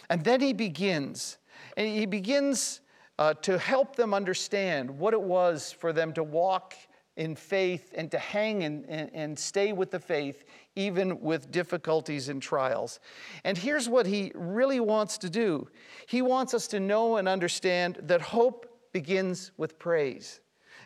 And 0.10 0.24
then 0.24 0.42
he 0.42 0.54
begins, 0.54 1.38
and 1.78 1.88
he 1.88 2.06
begins 2.06 2.82
uh, 3.18 3.34
to 3.36 3.58
help 3.58 3.96
them 3.96 4.14
understand 4.14 4.90
what 4.90 5.14
it 5.14 5.22
was 5.22 5.72
for 5.72 5.94
them 5.94 6.14
to 6.14 6.24
walk 6.24 6.76
in 7.18 7.36
faith 7.36 7.94
and 7.96 8.10
to 8.12 8.18
hang 8.18 8.64
and, 8.64 8.86
and, 8.88 9.10
and 9.14 9.38
stay 9.38 9.74
with 9.74 9.92
the 9.92 10.00
faith, 10.00 10.46
even 10.76 11.20
with 11.22 11.52
difficulties 11.52 12.30
and 12.30 12.42
trials. 12.42 13.00
And 13.44 13.58
here's 13.58 13.90
what 13.90 14.06
he 14.06 14.32
really 14.34 14.80
wants 14.80 15.18
to 15.20 15.30
do 15.30 15.68
he 16.08 16.22
wants 16.22 16.54
us 16.54 16.68
to 16.68 16.80
know 16.80 17.18
and 17.18 17.28
understand 17.28 17.98
that 18.04 18.22
hope 18.22 18.68
begins 18.94 19.52
with 19.58 19.78
praise. 19.80 20.40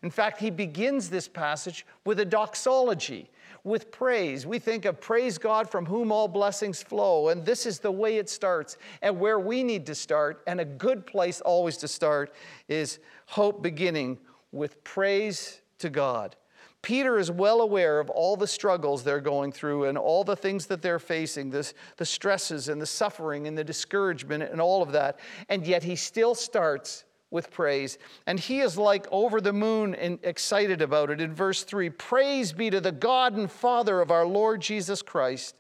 In 0.03 0.09
fact, 0.11 0.39
he 0.39 0.49
begins 0.49 1.09
this 1.09 1.27
passage 1.27 1.85
with 2.05 2.19
a 2.19 2.25
doxology 2.25 3.29
with 3.63 3.91
praise. 3.91 4.45
We 4.45 4.59
think 4.59 4.85
of 4.85 5.01
praise 5.01 5.37
God 5.37 5.69
from 5.69 5.85
whom 5.85 6.11
all 6.11 6.27
blessings 6.27 6.83
flow, 6.83 7.29
and 7.29 7.43
this 7.43 7.65
is 7.65 7.79
the 7.79 7.91
way 7.91 8.17
it 8.17 8.29
starts. 8.29 8.77
And 9.01 9.19
where 9.19 9.39
we 9.39 9.63
need 9.63 9.85
to 9.87 9.95
start, 9.95 10.43
and 10.47 10.59
a 10.59 10.65
good 10.65 11.07
place 11.07 11.41
always 11.41 11.77
to 11.77 11.87
start, 11.87 12.33
is 12.67 12.99
hope 13.25 13.63
beginning 13.63 14.19
with 14.51 14.83
praise 14.83 15.61
to 15.79 15.89
God. 15.89 16.35
Peter 16.81 17.17
is 17.17 17.31
well 17.31 17.61
aware 17.61 17.99
of 17.99 18.11
all 18.11 18.37
the 18.37 18.45
struggles 18.45 19.03
they're 19.03 19.19
going 19.19 19.51
through 19.51 19.85
and 19.85 19.97
all 19.97 20.23
the 20.23 20.35
things 20.35 20.67
that 20.67 20.83
they're 20.83 20.99
facing, 20.99 21.49
this, 21.49 21.73
the 21.97 22.05
stresses 22.05 22.69
and 22.69 22.79
the 22.79 22.85
suffering 22.85 23.47
and 23.47 23.57
the 23.57 23.63
discouragement 23.63 24.43
and 24.43 24.61
all 24.61 24.83
of 24.83 24.91
that. 24.91 25.17
And 25.49 25.65
yet 25.65 25.81
he 25.81 25.95
still 25.95 26.35
starts 26.35 27.03
with 27.31 27.49
praise. 27.49 27.97
And 28.27 28.39
he 28.39 28.59
is 28.59 28.77
like 28.77 29.07
over 29.11 29.41
the 29.41 29.51
moon 29.51 29.95
and 29.95 30.19
excited 30.21 30.81
about 30.81 31.09
it. 31.09 31.19
In 31.19 31.33
verse 31.33 31.63
3 31.63 31.89
Praise 31.89 32.53
be 32.53 32.69
to 32.69 32.79
the 32.79 32.91
God 32.91 33.33
and 33.33 33.51
Father 33.51 33.99
of 33.99 34.11
our 34.11 34.27
Lord 34.27 34.61
Jesus 34.61 35.01
Christ. 35.01 35.55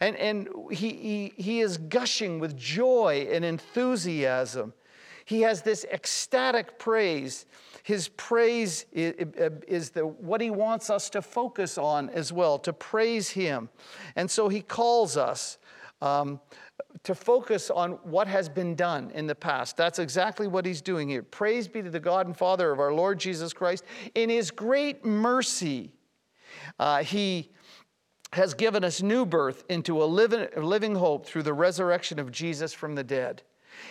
And, 0.00 0.16
and 0.16 0.48
he, 0.70 0.90
he, 0.90 1.32
he 1.36 1.60
is 1.60 1.78
gushing 1.78 2.38
with 2.38 2.56
joy 2.56 3.28
and 3.30 3.44
enthusiasm. 3.44 4.72
He 5.30 5.42
has 5.42 5.62
this 5.62 5.86
ecstatic 5.92 6.76
praise. 6.76 7.46
His 7.84 8.08
praise 8.08 8.84
is, 8.90 9.90
the, 9.90 10.04
what 10.04 10.40
he 10.40 10.50
wants 10.50 10.90
us 10.90 11.08
to 11.10 11.22
focus 11.22 11.78
on 11.78 12.10
as 12.10 12.32
well, 12.32 12.58
to 12.58 12.72
praise 12.72 13.28
him. 13.28 13.68
And 14.16 14.28
so 14.28 14.48
he 14.48 14.60
calls 14.60 15.16
us 15.16 15.58
um, 16.02 16.40
to 17.04 17.14
focus 17.14 17.70
on 17.70 17.92
what 18.02 18.26
has 18.26 18.48
been 18.48 18.74
done 18.74 19.12
in 19.14 19.28
the 19.28 19.36
past. 19.36 19.76
That's 19.76 20.00
exactly 20.00 20.48
what 20.48 20.66
he's 20.66 20.82
doing 20.82 21.08
here. 21.08 21.22
Praise 21.22 21.68
be 21.68 21.80
to 21.80 21.90
the 21.90 22.00
God 22.00 22.26
and 22.26 22.36
Father 22.36 22.72
of 22.72 22.80
our 22.80 22.92
Lord 22.92 23.20
Jesus 23.20 23.52
Christ. 23.52 23.84
In 24.16 24.30
his 24.30 24.50
great 24.50 25.04
mercy, 25.04 25.92
uh, 26.80 27.04
he 27.04 27.52
has 28.32 28.52
given 28.52 28.82
us 28.82 29.00
new 29.00 29.24
birth 29.24 29.62
into 29.68 30.02
a 30.02 30.06
living, 30.06 30.48
living 30.56 30.96
hope 30.96 31.24
through 31.24 31.44
the 31.44 31.54
resurrection 31.54 32.18
of 32.18 32.32
Jesus 32.32 32.72
from 32.72 32.96
the 32.96 33.04
dead. 33.04 33.44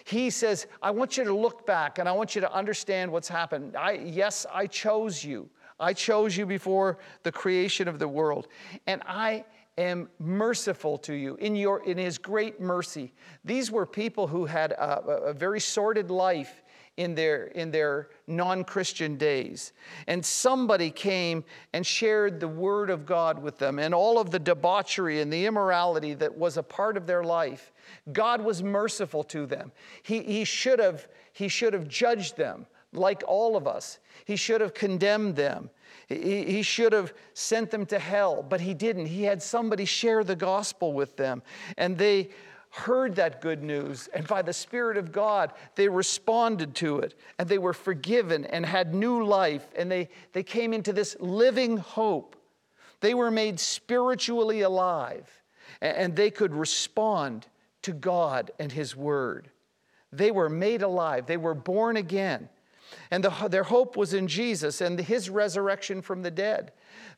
He 0.04 0.30
says, 0.30 0.68
I 0.82 0.92
want 0.92 1.18
you 1.18 1.24
to 1.24 1.36
look 1.36 1.66
back 1.66 2.00
and 2.00 2.08
I 2.08 2.12
want 2.12 2.36
you 2.36 2.42
to 2.42 2.54
understand 2.54 3.12
what's 3.12 3.28
happened. 3.28 3.76
I, 3.76 3.94
yes, 3.94 4.46
I 4.54 4.68
chose 4.68 5.24
you. 5.24 5.50
I 5.80 5.94
chose 5.94 6.36
you 6.36 6.46
before 6.46 7.00
the 7.24 7.32
creation 7.32 7.88
of 7.88 8.00
the 8.00 8.08
world. 8.08 8.48
And 8.86 9.02
I 9.06 9.46
am 9.78 10.10
merciful 10.20 10.98
to 10.98 11.14
you 11.14 11.36
in, 11.36 11.56
your, 11.56 11.84
in 11.86 11.98
his 11.98 12.18
great 12.18 12.60
mercy. 12.60 13.14
These 13.46 13.72
were 13.72 13.86
people 13.86 14.28
who 14.28 14.46
had 14.46 14.74
a, 14.74 15.00
a 15.28 15.34
very 15.34 15.62
sordid 15.62 16.12
life 16.12 16.64
in 17.00 17.16
their, 17.16 17.46
in 17.46 17.72
their 17.72 18.10
non 18.28 18.66
Christian 18.66 19.16
days. 19.16 19.72
And 20.08 20.24
somebody 20.24 20.92
came 20.92 21.46
and 21.72 21.88
shared 21.88 22.42
the 22.42 22.48
word 22.48 22.90
of 22.90 23.06
God 23.06 23.42
with 23.42 23.58
them 23.58 23.80
and 23.80 23.94
all 23.94 24.20
of 24.20 24.32
the 24.32 24.38
debauchery 24.38 25.22
and 25.22 25.32
the 25.32 25.46
immorality 25.46 26.14
that 26.16 26.38
was 26.38 26.58
a 26.58 26.64
part 26.64 26.98
of 26.98 27.08
their 27.08 27.24
life. 27.24 27.72
God 28.12 28.42
was 28.42 28.62
merciful 28.62 29.24
to 29.26 29.46
them. 29.46 29.72
He, 30.04 30.22
he, 30.22 30.44
should, 30.44 30.80
have, 30.80 31.08
he 31.32 31.48
should 31.48 31.72
have 31.72 31.88
judged 31.88 32.36
them 32.36 32.66
like 32.92 33.24
all 33.28 33.56
of 33.56 33.66
us, 33.66 34.00
he 34.26 34.36
should 34.36 34.62
have 34.62 34.74
condemned 34.74 35.36
them. 35.36 35.70
He, 36.08 36.44
he 36.44 36.64
should 36.64 36.92
have 36.92 37.14
sent 37.34 37.70
them 37.70 37.86
to 37.88 38.00
hell, 38.00 38.44
but 38.44 38.60
he 38.60 38.74
didn't. 38.74 39.06
He 39.06 39.24
had 39.24 39.44
somebody 39.44 39.86
share 39.86 40.24
the 40.24 40.36
gospel 40.36 40.92
with 40.92 41.16
them, 41.16 41.44
and 41.78 41.98
they 41.98 42.30
heard 42.70 43.16
that 43.16 43.42
good 43.42 43.64
news, 43.64 44.10
and 44.14 44.28
by 44.28 44.42
the 44.42 44.54
Spirit 44.54 44.98
of 44.98 45.12
God, 45.12 45.54
they 45.76 45.90
responded 45.90 46.76
to 46.76 47.00
it, 47.00 47.20
and 47.38 47.50
they 47.50 47.58
were 47.58 47.74
forgiven 47.74 48.46
and 48.46 48.66
had 48.66 48.94
new 48.94 49.24
life, 49.26 49.68
and 49.76 49.90
they, 49.90 50.10
they 50.34 50.44
came 50.44 50.74
into 50.74 50.94
this 50.94 51.16
living 51.20 51.78
hope. 51.78 52.36
They 53.02 53.14
were 53.14 53.32
made 53.32 53.60
spiritually 53.60 54.62
alive, 54.62 55.28
and 55.82 56.16
they 56.16 56.30
could 56.30 56.54
respond 56.54 57.48
to 57.82 57.94
God 57.94 58.52
and 58.60 58.72
His 58.72 58.96
Word. 58.96 59.50
They 60.12 60.32
were 60.32 60.50
made 60.50 60.82
alive, 60.82 61.26
they 61.26 61.38
were 61.38 61.56
born 61.56 61.98
again. 61.98 62.50
And 63.12 63.24
the, 63.24 63.30
their 63.48 63.64
hope 63.64 63.98
was 63.98 64.14
in 64.14 64.28
Jesus 64.28 64.82
and 64.82 65.00
his 65.00 65.30
resurrection 65.30 66.02
from 66.02 66.24
the 66.24 66.32
dead. 66.32 66.72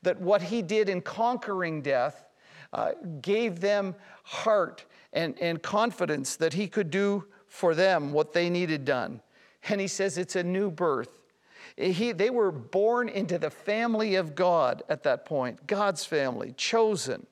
That 0.03 0.19
what 0.19 0.41
he 0.41 0.61
did 0.61 0.89
in 0.89 1.01
conquering 1.01 1.81
death 1.81 2.25
uh, 2.73 2.91
gave 3.21 3.59
them 3.59 3.95
heart 4.23 4.85
and, 5.13 5.37
and 5.39 5.61
confidence 5.61 6.35
that 6.37 6.53
he 6.53 6.67
could 6.67 6.89
do 6.89 7.25
for 7.47 7.75
them 7.75 8.13
what 8.13 8.33
they 8.33 8.49
needed 8.49 8.85
done. 8.85 9.21
And 9.67 9.81
he 9.81 9.87
says 9.87 10.17
it's 10.17 10.35
a 10.35 10.43
new 10.43 10.71
birth. 10.71 11.19
He, 11.77 12.11
they 12.11 12.29
were 12.29 12.51
born 12.51 13.09
into 13.09 13.37
the 13.37 13.49
family 13.49 14.15
of 14.15 14.35
God 14.35 14.83
at 14.89 15.03
that 15.03 15.25
point, 15.25 15.67
God's 15.67 16.05
family, 16.05 16.53
chosen. 16.57 17.25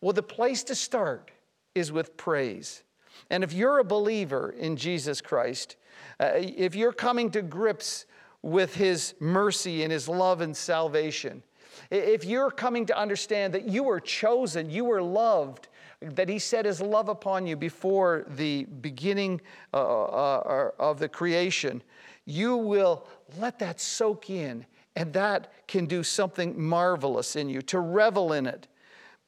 Well, 0.00 0.12
the 0.12 0.22
place 0.22 0.62
to 0.64 0.74
start 0.74 1.30
is 1.74 1.90
with 1.90 2.16
praise. 2.16 2.82
And 3.30 3.42
if 3.42 3.52
you're 3.52 3.78
a 3.78 3.84
believer 3.84 4.54
in 4.58 4.76
Jesus 4.76 5.20
Christ, 5.20 5.76
uh, 6.20 6.32
if 6.34 6.74
you're 6.74 6.92
coming 6.92 7.30
to 7.30 7.42
grips 7.42 8.06
with 8.42 8.74
His 8.74 9.14
mercy 9.20 9.82
and 9.82 9.90
His 9.90 10.08
love 10.08 10.40
and 10.40 10.56
salvation, 10.56 11.42
if 11.90 12.24
you're 12.24 12.50
coming 12.50 12.86
to 12.86 12.98
understand 12.98 13.54
that 13.54 13.68
you 13.68 13.82
were 13.82 14.00
chosen, 14.00 14.70
you 14.70 14.84
were 14.84 15.02
loved, 15.02 15.68
that 16.00 16.28
He 16.28 16.38
set 16.38 16.64
His 16.64 16.80
love 16.80 17.08
upon 17.08 17.46
you 17.46 17.56
before 17.56 18.24
the 18.28 18.64
beginning 18.64 19.40
uh, 19.72 19.76
uh, 19.76 20.70
uh 20.78 20.82
of 20.82 20.98
the 20.98 21.08
creation, 21.08 21.82
you 22.26 22.56
will 22.56 23.06
let 23.38 23.58
that 23.58 23.80
soak 23.80 24.30
in, 24.30 24.66
and 24.96 25.12
that 25.12 25.52
can 25.66 25.86
do 25.86 26.02
something 26.02 26.60
marvelous 26.60 27.36
in 27.36 27.48
you, 27.48 27.62
to 27.62 27.80
revel 27.80 28.32
in 28.32 28.46
it, 28.46 28.68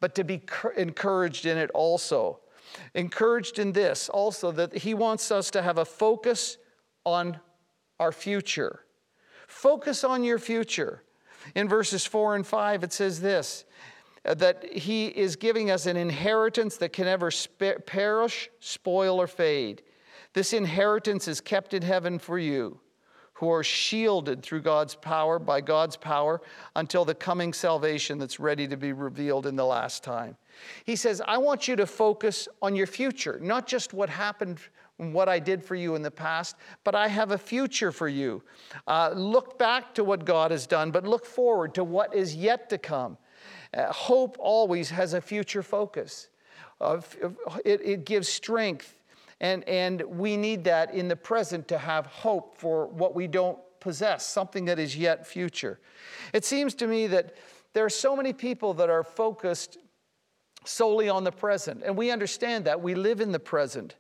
but 0.00 0.15
to 0.15 0.25
be 0.25 0.43
encouraged 0.76 1.47
in 1.47 1.59
it 1.59 1.71
also. 1.71 2.41
Encouraged 2.95 3.59
in 3.59 3.73
this 3.73 4.09
also 4.09 4.50
that 4.53 4.79
He 4.79 4.95
wants 4.95 5.31
us 5.31 5.50
to 5.50 5.62
have 5.62 5.79
a 5.79 5.85
focus 5.85 6.59
on 7.05 7.41
our 7.99 8.12
future. 8.12 8.81
Focus 9.47 10.05
on 10.05 10.25
your 10.25 10.38
future. 10.38 11.03
In 11.55 11.69
verses 11.69 12.05
4 12.05 12.37
and 12.37 12.47
5, 12.47 12.85
it 12.85 12.93
says 12.93 13.21
this 13.21 13.65
uh, 14.25 14.35
that 14.35 14.65
he 14.73 15.07
is 15.07 15.37
giving 15.37 15.71
us 15.71 15.87
an 15.87 15.97
inheritance 15.97 16.76
that 16.79 16.93
can 16.93 17.05
never 17.05 17.31
perish, 17.87 18.50
spoil, 18.61 19.21
or 19.21 19.26
fade. 19.26 19.83
This 20.33 20.53
inheritance 20.53 21.29
is 21.29 21.41
kept 21.41 21.73
in 21.73 21.83
heaven 21.83 22.19
for 22.19 22.38
you, 22.38 22.81
who 23.35 23.50
are 23.50 23.62
shielded 23.62 24.43
through 24.43 24.62
God's 24.62 24.95
power, 24.95 25.38
by 25.38 25.61
God's 25.61 25.97
power, 25.97 26.41
until 26.75 27.05
the 27.05 27.15
coming 27.15 27.53
salvation 27.53 28.19
that's 28.19 28.41
ready 28.41 28.67
to 28.69 28.76
be 28.76 28.93
revealed 28.93 29.47
in 29.47 29.57
the 29.57 29.65
last 29.65 30.03
time. 30.03 30.37
He 30.85 30.97
says, 30.97 31.23
I 31.26 31.38
want 31.38 31.69
you 31.69 31.76
to 31.76 31.87
focus 31.87 32.49
on 32.61 32.75
your 32.75 32.87
future, 32.87 33.38
not 33.41 33.67
just 33.67 33.95
what 33.95 34.09
happened 34.09 34.59
what 34.99 35.29
I 35.29 35.38
did 35.38 35.62
for 35.62 35.75
you 35.75 35.95
in 35.95 36.03
the 36.03 36.11
past, 36.11 36.57
but 36.85 36.95
I 36.95 37.09
have 37.09 37.31
a 37.31 37.38
future 37.38 37.93
for 37.93 38.09
you. 38.09 38.43
Uh, 38.87 39.12
look 39.15 39.59
back 39.59 39.95
to 39.95 40.05
what 40.05 40.25
God 40.25 40.50
has 40.50 40.67
done, 40.67 40.91
but 40.91 41.07
look 41.07 41.26
forward 41.26 41.75
to 41.75 41.85
what 41.85 42.15
is 42.15 42.35
yet 42.35 42.71
to 42.71 42.79
come. 42.79 43.19
Uh, 43.75 43.93
hope 43.93 44.37
always 44.38 44.91
has 44.91 45.12
a 45.12 45.21
future 45.21 45.62
focus. 45.62 46.29
Uh, 46.81 47.00
it, 47.65 47.81
it 47.85 48.05
gives 48.05 48.29
strength, 48.29 49.03
and, 49.41 49.69
and 49.69 50.03
we 50.03 50.37
need 50.37 50.65
that 50.65 50.95
in 50.95 51.09
the 51.09 51.17
present 51.17 51.69
to 51.69 51.79
have 51.79 52.07
hope 52.07 52.57
for 52.57 52.87
what 52.87 53.15
we 53.15 53.26
don't 53.26 53.59
possess, 53.81 54.26
something 54.26 54.65
that 54.65 54.79
is 54.79 54.97
yet 54.97 55.26
future. 55.26 55.79
It 56.33 56.45
seems 56.45 56.75
to 56.76 56.87
me 56.87 57.07
that 57.09 57.35
there 57.75 57.85
are 57.85 57.91
so 57.91 58.17
many 58.17 58.33
people 58.33 58.73
that 58.75 58.88
are 58.88 59.05
focused 59.05 59.76
solely 60.65 61.11
on 61.11 61.23
the 61.23 61.33
present, 61.33 61.83
and 61.85 61.97
we 61.97 62.11
understand 62.11 62.65
that. 62.65 62.81
We 62.81 62.95
live 62.95 63.21
in 63.21 63.33
the 63.33 63.38
present 63.38 63.95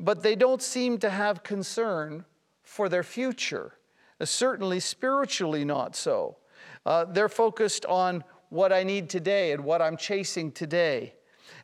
but 0.00 0.22
they 0.22 0.34
don't 0.34 0.62
seem 0.62 0.98
to 0.98 1.10
have 1.10 1.42
concern 1.42 2.24
for 2.62 2.88
their 2.88 3.02
future. 3.02 3.74
Uh, 4.20 4.24
certainly, 4.24 4.80
spiritually, 4.80 5.64
not 5.64 5.94
so. 5.94 6.36
Uh, 6.86 7.04
they're 7.04 7.28
focused 7.28 7.84
on 7.86 8.24
what 8.48 8.72
I 8.72 8.82
need 8.82 9.08
today 9.10 9.52
and 9.52 9.64
what 9.64 9.82
I'm 9.82 9.96
chasing 9.96 10.50
today. 10.52 11.14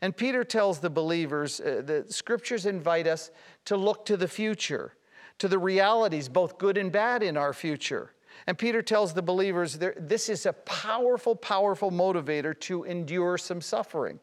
And 0.02 0.16
Peter 0.16 0.45
tells 0.45 0.81
the 0.81 0.90
believers 0.90 1.61
uh, 1.61 1.83
that 1.87 2.12
scriptures 2.12 2.66
invite 2.66 3.07
us 3.07 3.31
to 3.64 3.76
look 3.76 4.05
to 4.07 4.16
the 4.16 4.28
future, 4.28 4.95
to 5.38 5.49
the 5.49 5.59
realities, 5.59 6.28
both 6.28 6.59
good 6.59 6.76
and 6.76 6.93
bad, 6.93 7.23
in 7.23 7.37
our 7.37 7.52
future. 7.52 8.12
And 8.47 8.59
Peter 8.59 8.83
tells 8.83 9.14
the 9.14 9.23
believers 9.23 9.78
this 9.97 10.28
is 10.28 10.45
a 10.45 10.52
powerful, 10.52 11.35
powerful 11.35 11.90
motivator 11.90 12.59
to 12.61 12.85
endure 12.85 13.38
some 13.38 13.61
suffering 13.61 14.21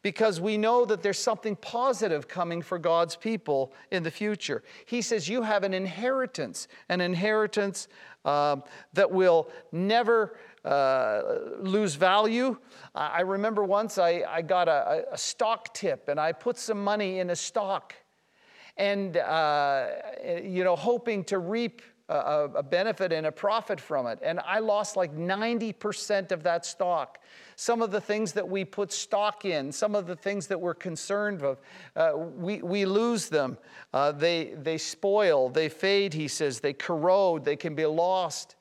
because 0.00 0.40
we 0.40 0.56
know 0.56 0.84
that 0.84 1.02
there's 1.02 1.18
something 1.18 1.56
positive 1.56 2.28
coming 2.28 2.62
for 2.62 2.78
God's 2.78 3.16
people 3.16 3.72
in 3.90 4.02
the 4.02 4.10
future. 4.10 4.62
He 4.86 5.02
says, 5.02 5.28
You 5.28 5.42
have 5.42 5.64
an 5.64 5.74
inheritance, 5.74 6.68
an 6.88 7.00
inheritance 7.00 7.88
um, 8.24 8.62
that 8.94 9.10
will 9.10 9.50
never. 9.70 10.36
Uh, 10.64 11.40
lose 11.58 11.96
value. 11.96 12.56
I 12.94 13.22
remember 13.22 13.64
once 13.64 13.98
I, 13.98 14.22
I 14.28 14.42
got 14.42 14.68
a, 14.68 15.06
a, 15.10 15.18
stock 15.18 15.74
tip 15.74 16.06
and 16.06 16.20
I 16.20 16.30
put 16.30 16.56
some 16.56 16.84
money 16.84 17.18
in 17.18 17.30
a 17.30 17.34
stock 17.34 17.96
and, 18.76 19.16
uh, 19.16 19.88
you 20.40 20.62
know, 20.62 20.76
hoping 20.76 21.24
to 21.24 21.38
reap 21.38 21.82
a, 22.08 22.48
a, 22.56 22.62
benefit 22.62 23.12
and 23.12 23.26
a 23.26 23.32
profit 23.32 23.80
from 23.80 24.06
it. 24.06 24.18
And 24.22 24.40
I 24.40 24.58
lost 24.58 24.96
like 24.96 25.16
90% 25.16 26.32
of 26.32 26.42
that 26.42 26.66
stock 26.66 27.18
some 27.56 27.82
of 27.82 27.90
the 27.90 28.00
things 28.00 28.32
that 28.32 28.48
we 28.48 28.64
put 28.64 28.92
stock 28.92 29.44
in, 29.44 29.70
some 29.70 29.94
of 29.94 30.06
the 30.06 30.16
things 30.16 30.46
that 30.48 30.60
we're 30.60 30.74
concerned 30.74 31.40
with, 31.40 31.60
uh, 31.94 32.12
we, 32.16 32.62
we 32.62 32.84
lose 32.84 33.28
them. 33.28 33.56
Uh, 33.92 34.10
they, 34.12 34.54
they 34.62 34.78
spoil, 34.78 35.48
they 35.48 35.68
fade, 35.68 36.14
he 36.14 36.28
says, 36.28 36.60
they 36.60 36.72
corrode, 36.72 37.44
they 37.44 37.56
can 37.56 37.74
be 37.74 37.86
lost. 37.86 38.56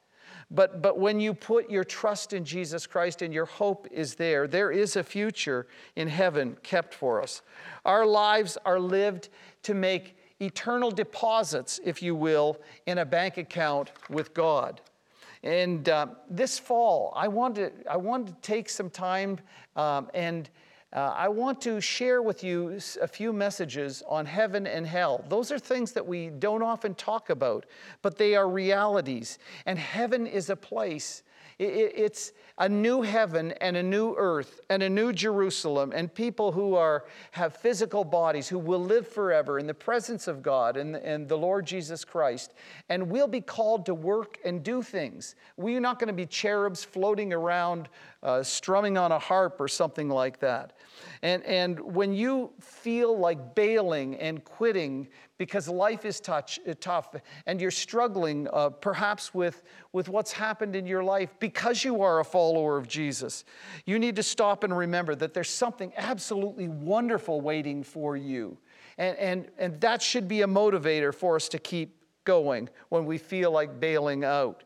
But, 0.52 0.82
but 0.82 1.00
when 1.00 1.20
you 1.20 1.34
put 1.34 1.70
your 1.70 1.86
trust 1.86 2.34
in 2.34 2.44
Jesus 2.44 2.86
Christ 2.86 3.22
and 3.22 3.34
your 3.34 3.46
hope 3.46 3.88
is 3.90 4.16
there, 4.16 4.48
there 4.48 4.70
is 4.72 4.98
a 4.98 5.04
future 5.04 5.66
in 5.96 6.10
heaven 6.10 6.58
kept 6.62 6.94
for 6.94 7.22
us. 7.22 7.42
Our 7.86 8.06
lives 8.06 8.58
are 8.66 8.80
lived 8.80 9.30
to 9.64 9.74
make 9.74 10.18
eternal 10.42 10.92
deposits, 10.92 11.80
if 11.84 12.02
you 12.02 12.16
will, 12.16 12.58
in 12.86 12.98
a 12.98 13.06
bank 13.06 13.38
account 13.38 13.92
with 14.10 14.34
God. 14.34 14.82
And 15.44 15.88
uh, 15.90 16.08
this 16.30 16.60
fall, 16.60 17.14
I 17.16 17.28
want 17.28 17.56
to, 17.56 17.72
I 17.90 17.98
want 17.98 18.28
to 18.28 18.34
take 18.42 18.70
some 18.70 18.90
time 18.90 19.40
um, 19.76 20.10
and 20.14 20.50
uh, 20.94 21.14
I 21.16 21.30
want 21.30 21.62
to 21.62 21.80
share 21.80 22.22
with 22.22 22.44
you 22.44 22.78
a 23.02 23.08
few 23.08 23.32
messages 23.32 24.04
on 24.10 24.26
heaven 24.26 24.68
and 24.68 24.86
hell. 24.86 25.24
Those 25.30 25.50
are 25.50 25.58
things 25.58 25.94
that 25.94 26.06
we 26.06 26.30
don't 26.30 26.62
often 26.62 26.96
talk 26.96 27.30
about, 27.30 27.66
but 28.02 28.18
they 28.18 28.36
are 28.36 28.50
realities. 28.50 29.40
And 29.66 29.80
heaven 29.80 30.28
is 30.28 30.50
a 30.50 30.56
place 30.56 31.24
it's 31.62 32.34
a 32.58 32.68
new 32.68 33.02
heaven 33.02 33.52
and 33.62 33.78
a 33.78 33.84
new 33.84 34.16
earth 34.18 34.60
and 34.70 34.82
a 34.82 34.90
new 34.90 35.14
Jerusalem 35.14 35.92
and 35.96 36.14
people 36.14 36.52
who 36.52 36.76
are, 36.76 37.06
have 37.32 37.56
physical 37.56 38.04
bodies 38.04 38.48
who 38.48 38.58
will 38.58 38.84
live 38.84 39.08
forever 39.08 39.60
in 39.60 39.68
the 39.68 39.74
presence 39.74 40.28
of 40.28 40.42
God 40.42 40.76
and, 40.76 40.96
and 40.96 41.28
the 41.28 41.38
Lord 41.38 41.66
Jesus 41.66 42.04
Christ. 42.04 42.54
And 42.90 43.10
we'll 43.10 43.28
be 43.28 43.42
called 43.42 43.86
to 43.86 43.94
work 43.94 44.40
and 44.44 44.64
do 44.64 44.82
things. 44.82 45.36
We're 45.56 45.80
not 45.80 46.00
going 46.00 46.08
to 46.08 46.14
be 46.14 46.26
cherubs 46.26 46.84
floating 46.84 47.32
around 47.32 47.90
uh, 48.24 48.44
strumming 48.44 48.98
on 48.98 49.12
a 49.12 49.20
harp 49.20 49.60
or 49.60 49.68
something 49.68 50.10
like 50.10 50.40
that. 50.40 50.74
And, 51.24 51.44
and 51.44 51.80
when 51.80 52.14
you 52.14 52.52
feel 52.60 53.18
like 53.18 53.56
bailing 53.56 54.16
and 54.16 54.44
quitting 54.44 55.08
because 55.38 55.68
life 55.68 56.06
is 56.06 56.20
touch, 56.20 56.60
uh, 56.68 56.74
tough 56.80 57.16
and 57.48 57.60
you're 57.60 57.72
struggling 57.72 58.48
uh, 58.54 58.70
perhaps 58.70 59.34
with, 59.34 59.64
with 59.92 60.08
what's 60.08 60.32
happened 60.32 60.76
in 60.76 60.86
your 60.86 61.04
life 61.04 61.34
because 61.40 61.84
you 61.84 62.02
are 62.02 62.20
a 62.20 62.26
follower 62.26 62.78
of 62.78 62.88
Jesus, 62.88 63.44
you 63.86 63.98
need 63.98 64.16
to 64.16 64.24
stop 64.24 64.64
and 64.64 64.76
remember 64.76 65.16
that 65.16 65.34
there's 65.34 65.50
something 65.50 65.92
absolutely 65.98 66.68
wonderful 66.68 67.42
waiting 67.42 67.84
for 67.84 68.16
you. 68.16 68.58
And, 68.98 69.18
and, 69.18 69.48
and 69.58 69.82
that 69.82 70.02
should 70.02 70.28
be 70.28 70.42
a 70.44 70.48
motivator 70.48 71.14
for 71.14 71.36
us 71.36 71.50
to 71.50 71.60
keep 71.60 71.98
going 72.24 72.70
when 72.90 73.06
we 73.06 73.18
feel 73.18 73.52
like 73.52 73.80
bailing 73.80 74.24
out. 74.24 74.64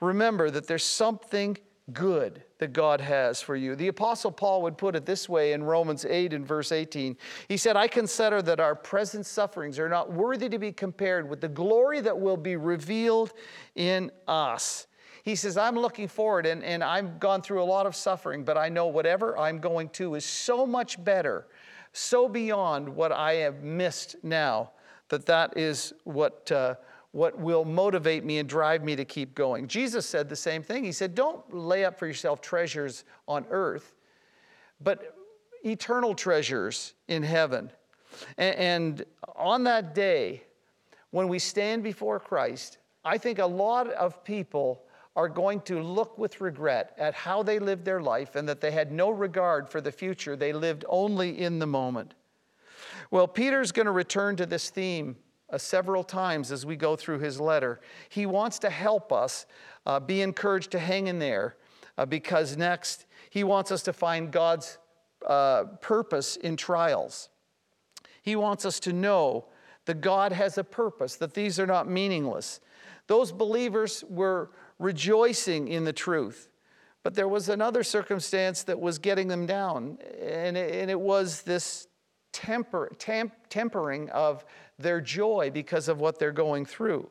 Remember 0.00 0.50
that 0.50 0.68
there's 0.68 0.84
something 0.84 1.56
good 1.92 2.42
that 2.58 2.72
God 2.72 3.00
has 3.00 3.42
for 3.42 3.56
you. 3.56 3.76
The 3.76 3.88
Apostle 3.88 4.32
Paul 4.32 4.62
would 4.62 4.78
put 4.78 4.96
it 4.96 5.04
this 5.04 5.28
way 5.28 5.52
in 5.52 5.62
Romans 5.62 6.04
8 6.04 6.32
and 6.32 6.46
verse 6.46 6.72
18. 6.72 7.16
He 7.48 7.56
said, 7.56 7.76
I 7.76 7.88
consider 7.88 8.40
that 8.42 8.58
our 8.58 8.74
present 8.74 9.26
sufferings 9.26 9.78
are 9.78 9.88
not 9.88 10.10
worthy 10.10 10.48
to 10.48 10.58
be 10.58 10.72
compared 10.72 11.28
with 11.28 11.40
the 11.40 11.48
glory 11.48 12.00
that 12.00 12.18
will 12.18 12.38
be 12.38 12.56
revealed 12.56 13.32
in 13.74 14.10
us. 14.26 14.86
He 15.24 15.34
says, 15.34 15.56
I'm 15.56 15.76
looking 15.76 16.08
forward 16.08 16.46
and, 16.46 16.62
and 16.62 16.82
I've 16.82 17.20
gone 17.20 17.42
through 17.42 17.62
a 17.62 17.64
lot 17.64 17.86
of 17.86 17.94
suffering, 17.94 18.44
but 18.44 18.56
I 18.56 18.68
know 18.68 18.86
whatever 18.86 19.38
I'm 19.38 19.58
going 19.58 19.90
to 19.90 20.14
is 20.14 20.24
so 20.24 20.66
much 20.66 21.02
better, 21.02 21.46
so 21.92 22.28
beyond 22.28 22.88
what 22.88 23.12
I 23.12 23.34
have 23.34 23.62
missed 23.62 24.16
now, 24.22 24.70
that 25.10 25.26
that 25.26 25.56
is 25.56 25.92
what. 26.04 26.50
Uh, 26.50 26.76
what 27.14 27.38
will 27.38 27.64
motivate 27.64 28.24
me 28.24 28.38
and 28.38 28.48
drive 28.48 28.82
me 28.82 28.96
to 28.96 29.04
keep 29.04 29.36
going. 29.36 29.68
Jesus 29.68 30.04
said 30.04 30.28
the 30.28 30.34
same 30.34 30.64
thing. 30.64 30.82
He 30.82 30.90
said, 30.90 31.14
Don't 31.14 31.54
lay 31.54 31.84
up 31.84 31.96
for 31.96 32.08
yourself 32.08 32.40
treasures 32.40 33.04
on 33.28 33.46
earth, 33.50 33.94
but 34.80 35.16
eternal 35.64 36.16
treasures 36.16 36.94
in 37.06 37.22
heaven. 37.22 37.70
And 38.36 39.04
on 39.36 39.62
that 39.62 39.94
day, 39.94 40.42
when 41.12 41.28
we 41.28 41.38
stand 41.38 41.84
before 41.84 42.18
Christ, 42.18 42.78
I 43.04 43.16
think 43.16 43.38
a 43.38 43.46
lot 43.46 43.90
of 43.90 44.24
people 44.24 44.82
are 45.14 45.28
going 45.28 45.60
to 45.60 45.80
look 45.80 46.18
with 46.18 46.40
regret 46.40 46.96
at 46.98 47.14
how 47.14 47.44
they 47.44 47.60
lived 47.60 47.84
their 47.84 48.00
life 48.00 48.34
and 48.34 48.48
that 48.48 48.60
they 48.60 48.72
had 48.72 48.90
no 48.90 49.10
regard 49.10 49.68
for 49.68 49.80
the 49.80 49.92
future. 49.92 50.34
They 50.34 50.52
lived 50.52 50.84
only 50.88 51.38
in 51.38 51.60
the 51.60 51.66
moment. 51.66 52.14
Well, 53.12 53.28
Peter's 53.28 53.70
going 53.70 53.86
to 53.86 53.92
return 53.92 54.34
to 54.34 54.46
this 54.46 54.68
theme 54.68 55.14
uh, 55.50 55.58
several 55.58 56.02
times 56.02 56.50
as 56.50 56.64
we 56.64 56.76
go 56.76 56.96
through 56.96 57.18
his 57.18 57.40
letter. 57.40 57.80
He 58.08 58.26
wants 58.26 58.58
to 58.60 58.70
help 58.70 59.12
us 59.12 59.46
uh, 59.86 60.00
be 60.00 60.22
encouraged 60.22 60.70
to 60.72 60.78
hang 60.78 61.06
in 61.06 61.18
there 61.18 61.56
uh, 61.98 62.06
because 62.06 62.56
next 62.56 63.06
he 63.30 63.44
wants 63.44 63.70
us 63.70 63.82
to 63.82 63.92
find 63.92 64.30
God's 64.30 64.78
uh, 65.26 65.64
purpose 65.80 66.36
in 66.36 66.56
trials. 66.56 67.28
He 68.22 68.36
wants 68.36 68.64
us 68.64 68.80
to 68.80 68.92
know 68.92 69.46
that 69.86 70.00
God 70.00 70.32
has 70.32 70.56
a 70.56 70.64
purpose, 70.64 71.16
that 71.16 71.34
these 71.34 71.60
are 71.60 71.66
not 71.66 71.88
meaningless. 71.88 72.60
Those 73.06 73.32
believers 73.32 74.02
were 74.08 74.50
rejoicing 74.78 75.68
in 75.68 75.84
the 75.84 75.92
truth. 75.92 76.48
But 77.02 77.14
there 77.14 77.28
was 77.28 77.50
another 77.50 77.82
circumstance 77.82 78.62
that 78.62 78.80
was 78.80 78.98
getting 78.98 79.28
them 79.28 79.44
down, 79.44 79.98
and 80.22 80.56
it, 80.56 80.74
and 80.74 80.90
it 80.90 80.98
was 80.98 81.42
this 81.42 81.86
temper, 82.34 82.90
temp, 82.98 83.32
tempering 83.48 84.10
of 84.10 84.44
their 84.78 85.00
joy 85.00 85.50
because 85.54 85.88
of 85.88 86.00
what 86.00 86.18
they're 86.18 86.32
going 86.32 86.66
through. 86.66 87.08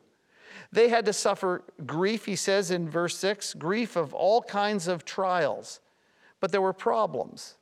They 0.70 0.88
had 0.88 1.06
to 1.06 1.12
suffer 1.12 1.64
grief, 1.84 2.26
he 2.26 2.36
says 2.36 2.70
in 2.70 2.88
verse 2.88 3.16
6, 3.18 3.54
grief 3.54 3.96
of 3.96 4.14
all 4.14 4.42
kinds 4.42 4.86
of 4.86 5.04
trials. 5.04 5.80
But 6.40 6.52
there 6.52 6.60
were 6.60 6.72
problems 6.72 7.56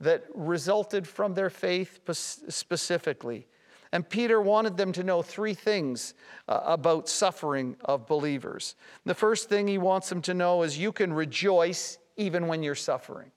that 0.00 0.24
resulted 0.34 1.08
from 1.08 1.34
their 1.34 1.50
faith 1.50 2.00
specifically. 2.12 3.48
And 3.90 4.08
Peter 4.08 4.40
wanted 4.40 4.76
them 4.76 4.92
to 4.92 5.02
know 5.02 5.22
three 5.22 5.54
things 5.54 6.14
uh, 6.46 6.60
about 6.64 7.08
suffering 7.08 7.76
of 7.84 8.06
believers. 8.06 8.76
The 9.06 9.14
first 9.14 9.48
thing 9.48 9.66
he 9.66 9.78
wants 9.78 10.10
them 10.10 10.20
to 10.22 10.34
know 10.34 10.62
is 10.62 10.78
you 10.78 10.92
can 10.92 11.12
rejoice 11.12 11.98
even 12.16 12.46
when 12.46 12.62
you're 12.62 12.74
suffering. 12.74 13.30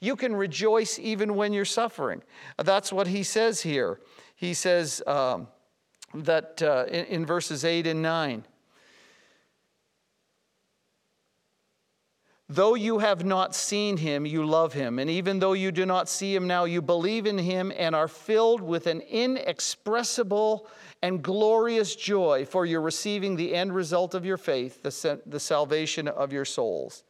You 0.00 0.16
can 0.16 0.34
rejoice 0.34 0.98
even 0.98 1.34
when 1.34 1.52
you're 1.52 1.64
suffering. 1.64 2.22
That's 2.58 2.92
what 2.92 3.06
he 3.06 3.22
says 3.22 3.62
here. 3.62 4.00
He 4.34 4.54
says 4.54 5.02
um, 5.06 5.48
that 6.14 6.62
uh, 6.62 6.86
in, 6.88 7.04
in 7.06 7.26
verses 7.26 7.64
8 7.64 7.86
and 7.86 8.02
9. 8.02 8.44
Though 12.48 12.74
you 12.74 12.98
have 12.98 13.24
not 13.24 13.54
seen 13.54 13.96
him, 13.96 14.26
you 14.26 14.44
love 14.44 14.74
him. 14.74 14.98
And 14.98 15.08
even 15.08 15.38
though 15.38 15.54
you 15.54 15.72
do 15.72 15.86
not 15.86 16.06
see 16.06 16.34
him 16.34 16.46
now, 16.46 16.64
you 16.64 16.82
believe 16.82 17.26
in 17.26 17.38
him 17.38 17.72
and 17.74 17.94
are 17.94 18.08
filled 18.08 18.60
with 18.60 18.86
an 18.86 19.00
inexpressible 19.00 20.66
and 21.00 21.22
glorious 21.22 21.96
joy, 21.96 22.44
for 22.44 22.66
you're 22.66 22.82
receiving 22.82 23.36
the 23.36 23.54
end 23.54 23.74
result 23.74 24.14
of 24.14 24.26
your 24.26 24.36
faith, 24.36 24.82
the, 24.82 25.22
the 25.24 25.40
salvation 25.40 26.08
of 26.08 26.30
your 26.30 26.44
souls. 26.44 27.04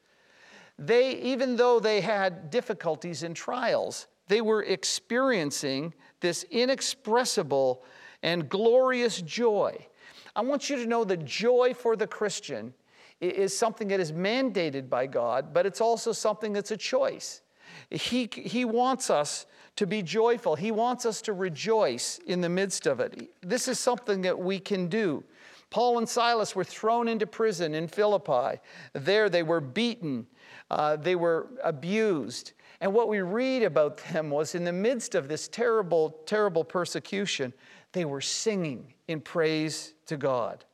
They, 0.84 1.14
even 1.20 1.54
though 1.54 1.78
they 1.78 2.00
had 2.00 2.50
difficulties 2.50 3.22
and 3.22 3.36
trials, 3.36 4.08
they 4.26 4.40
were 4.40 4.64
experiencing 4.64 5.94
this 6.20 6.44
inexpressible 6.50 7.84
and 8.24 8.48
glorious 8.48 9.22
joy. 9.22 9.86
I 10.34 10.40
want 10.40 10.68
you 10.68 10.76
to 10.76 10.86
know 10.86 11.04
that 11.04 11.24
joy 11.24 11.72
for 11.74 11.94
the 11.94 12.08
Christian 12.08 12.74
is 13.20 13.56
something 13.56 13.86
that 13.88 14.00
is 14.00 14.10
mandated 14.10 14.88
by 14.88 15.06
God, 15.06 15.54
but 15.54 15.66
it's 15.66 15.80
also 15.80 16.10
something 16.10 16.52
that's 16.52 16.72
a 16.72 16.76
choice. 16.76 17.42
He, 17.90 18.28
he 18.32 18.64
wants 18.64 19.08
us 19.08 19.46
to 19.76 19.86
be 19.86 20.02
joyful. 20.02 20.56
He 20.56 20.72
wants 20.72 21.06
us 21.06 21.22
to 21.22 21.32
rejoice 21.32 22.18
in 22.26 22.40
the 22.40 22.48
midst 22.48 22.88
of 22.88 22.98
it. 22.98 23.30
This 23.40 23.68
is 23.68 23.78
something 23.78 24.22
that 24.22 24.36
we 24.36 24.58
can 24.58 24.88
do. 24.88 25.22
Paul 25.70 25.98
and 25.98 26.08
Silas 26.08 26.54
were 26.54 26.64
thrown 26.64 27.08
into 27.08 27.26
prison 27.26 27.72
in 27.72 27.88
Philippi. 27.88 28.60
There 28.92 29.30
they 29.30 29.42
were 29.42 29.60
beaten, 29.60 30.26
uh, 30.72 30.96
they 30.96 31.14
were 31.14 31.48
abused. 31.62 32.52
And 32.80 32.94
what 32.94 33.08
we 33.08 33.20
read 33.20 33.62
about 33.62 33.98
them 33.98 34.30
was 34.30 34.54
in 34.54 34.64
the 34.64 34.72
midst 34.72 35.14
of 35.14 35.28
this 35.28 35.46
terrible, 35.46 36.18
terrible 36.24 36.64
persecution, 36.64 37.52
they 37.92 38.06
were 38.06 38.22
singing 38.22 38.94
in 39.06 39.20
praise 39.20 39.92
to 40.06 40.16
God. 40.16 40.64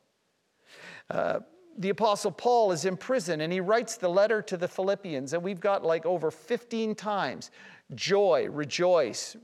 Uh, 1.09 1.41
the 1.77 1.89
Apostle 1.89 2.31
Paul 2.31 2.71
is 2.71 2.85
in 2.85 2.95
prison 2.95 3.41
and 3.41 3.51
he 3.51 3.59
writes 3.59 3.97
the 3.97 4.09
letter 4.09 4.41
to 4.43 4.57
the 4.57 4.67
Philippians, 4.67 5.33
and 5.33 5.43
we've 5.43 5.59
got 5.59 5.83
like 5.83 6.05
over 6.05 6.31
15 6.31 6.95
times 6.95 7.51
joy, 7.95 8.47
rejoice, 8.49 9.35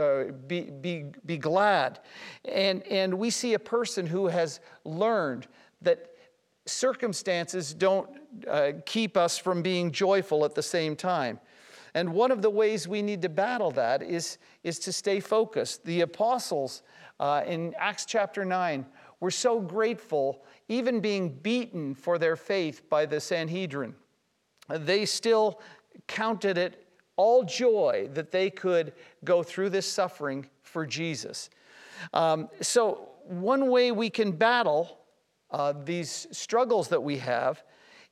uh, 0.00 0.24
be, 0.46 0.62
be, 0.62 1.04
be 1.24 1.36
glad. 1.36 2.00
And, 2.46 2.82
and 2.84 3.14
we 3.14 3.30
see 3.30 3.54
a 3.54 3.58
person 3.58 4.06
who 4.06 4.26
has 4.26 4.60
learned 4.84 5.46
that 5.82 6.10
circumstances 6.66 7.74
don't 7.74 8.08
uh, 8.48 8.72
keep 8.86 9.16
us 9.16 9.38
from 9.38 9.62
being 9.62 9.90
joyful 9.90 10.44
at 10.44 10.54
the 10.54 10.62
same 10.62 10.96
time. 10.96 11.40
And 11.94 12.12
one 12.12 12.30
of 12.30 12.42
the 12.42 12.50
ways 12.50 12.86
we 12.86 13.02
need 13.02 13.22
to 13.22 13.28
battle 13.28 13.70
that 13.72 14.02
is, 14.02 14.38
is 14.62 14.78
to 14.80 14.92
stay 14.92 15.18
focused. 15.18 15.84
The 15.84 16.02
apostles 16.02 16.82
uh, 17.18 17.42
in 17.46 17.74
Acts 17.78 18.04
chapter 18.04 18.44
9 18.44 18.86
were 19.18 19.30
so 19.30 19.60
grateful 19.60 20.44
even 20.68 21.00
being 21.00 21.30
beaten 21.30 21.94
for 21.94 22.16
their 22.16 22.36
faith 22.36 22.88
by 22.88 23.04
the 23.04 23.20
Sanhedrin, 23.20 23.94
they 24.68 25.04
still 25.04 25.60
counted 26.06 26.56
it 26.56 26.86
all 27.16 27.42
joy 27.42 28.08
that 28.14 28.30
they 28.30 28.48
could 28.48 28.92
go 29.24 29.42
through 29.42 29.68
this 29.68 29.86
suffering 29.86 30.46
for 30.62 30.86
Jesus. 30.86 31.50
Um, 32.14 32.48
so, 32.60 33.08
one 33.24 33.68
way 33.68 33.90
we 33.90 34.08
can 34.10 34.32
battle 34.32 34.99
uh, 35.52 35.72
these 35.84 36.26
struggles 36.32 36.88
that 36.88 37.02
we 37.02 37.18
have 37.18 37.62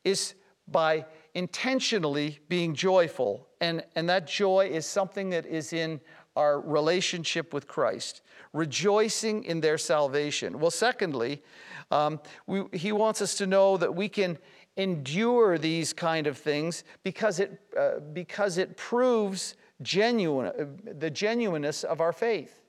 is 0.05 0.35
by 0.67 1.05
intentionally 1.35 2.39
being 2.49 2.75
joyful. 2.75 3.49
And, 3.61 3.85
and 3.95 4.09
that 4.09 4.27
joy 4.27 4.71
is 4.73 4.87
something 4.87 5.31
that 5.31 5.47
is 5.47 5.73
in 5.73 6.01
our 6.37 6.61
relationship 6.61 7.53
with 7.53 7.67
Christ, 7.67 8.23
rejoicing 8.53 9.45
in 9.45 9.61
their 9.61 9.79
salvation. 9.79 10.61
Well, 10.61 10.71
secondly, 10.71 11.43
um, 11.91 12.21
we, 12.47 12.65
he 12.73 12.93
wants 12.93 13.21
us 13.21 13.35
to 13.37 13.47
know 13.47 13.77
that 13.77 13.95
we 13.95 14.09
can 14.09 14.39
endure 14.77 15.59
these 15.59 15.93
kind 15.93 16.27
of 16.29 16.39
things 16.39 16.85
because 17.03 17.41
it, 17.41 17.61
uh, 17.77 17.99
because 18.13 18.59
it 18.59 18.77
proves 18.77 19.57
genuine, 19.83 20.47
uh, 20.47 20.93
the 20.99 21.11
genuineness 21.11 21.83
of 21.83 22.01
our 22.01 22.13
faith. 22.13 22.63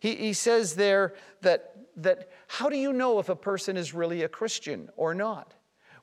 He, 0.00 0.14
he 0.14 0.32
says 0.32 0.74
there 0.74 1.14
that, 1.42 1.76
that 1.96 2.30
how 2.48 2.68
do 2.68 2.76
you 2.76 2.92
know 2.92 3.18
if 3.18 3.28
a 3.28 3.36
person 3.36 3.76
is 3.76 3.94
really 3.94 4.22
a 4.22 4.28
Christian 4.28 4.90
or 4.96 5.14
not? 5.14 5.54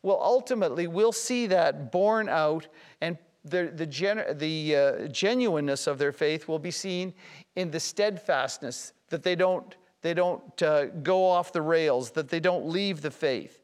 Well, 0.04 0.20
ultimately, 0.22 0.88
we'll 0.88 1.12
see 1.12 1.48
that 1.48 1.92
borne 1.92 2.28
out, 2.28 2.68
and 3.02 3.18
the, 3.46 3.72
the, 3.76 3.86
gen, 3.86 4.38
the 4.38 4.76
uh, 4.76 5.08
genuineness 5.08 5.88
of 5.88 5.98
their 5.98 6.12
faith 6.12 6.48
will 6.48 6.60
be 6.60 6.72
seen 6.72 7.14
in 7.56 7.70
the 7.70 7.80
steadfastness 7.80 8.94
that 9.10 9.24
they 9.24 9.36
don't 9.36 9.76
they 10.02 10.14
don't 10.14 10.62
uh, 10.64 10.86
go 10.86 11.24
off 11.24 11.54
the 11.54 11.62
rails, 11.62 12.12
that 12.12 12.28
they 12.28 12.40
don't 12.40 12.68
leave 12.68 13.02
the 13.02 13.12
faith. 13.12 13.62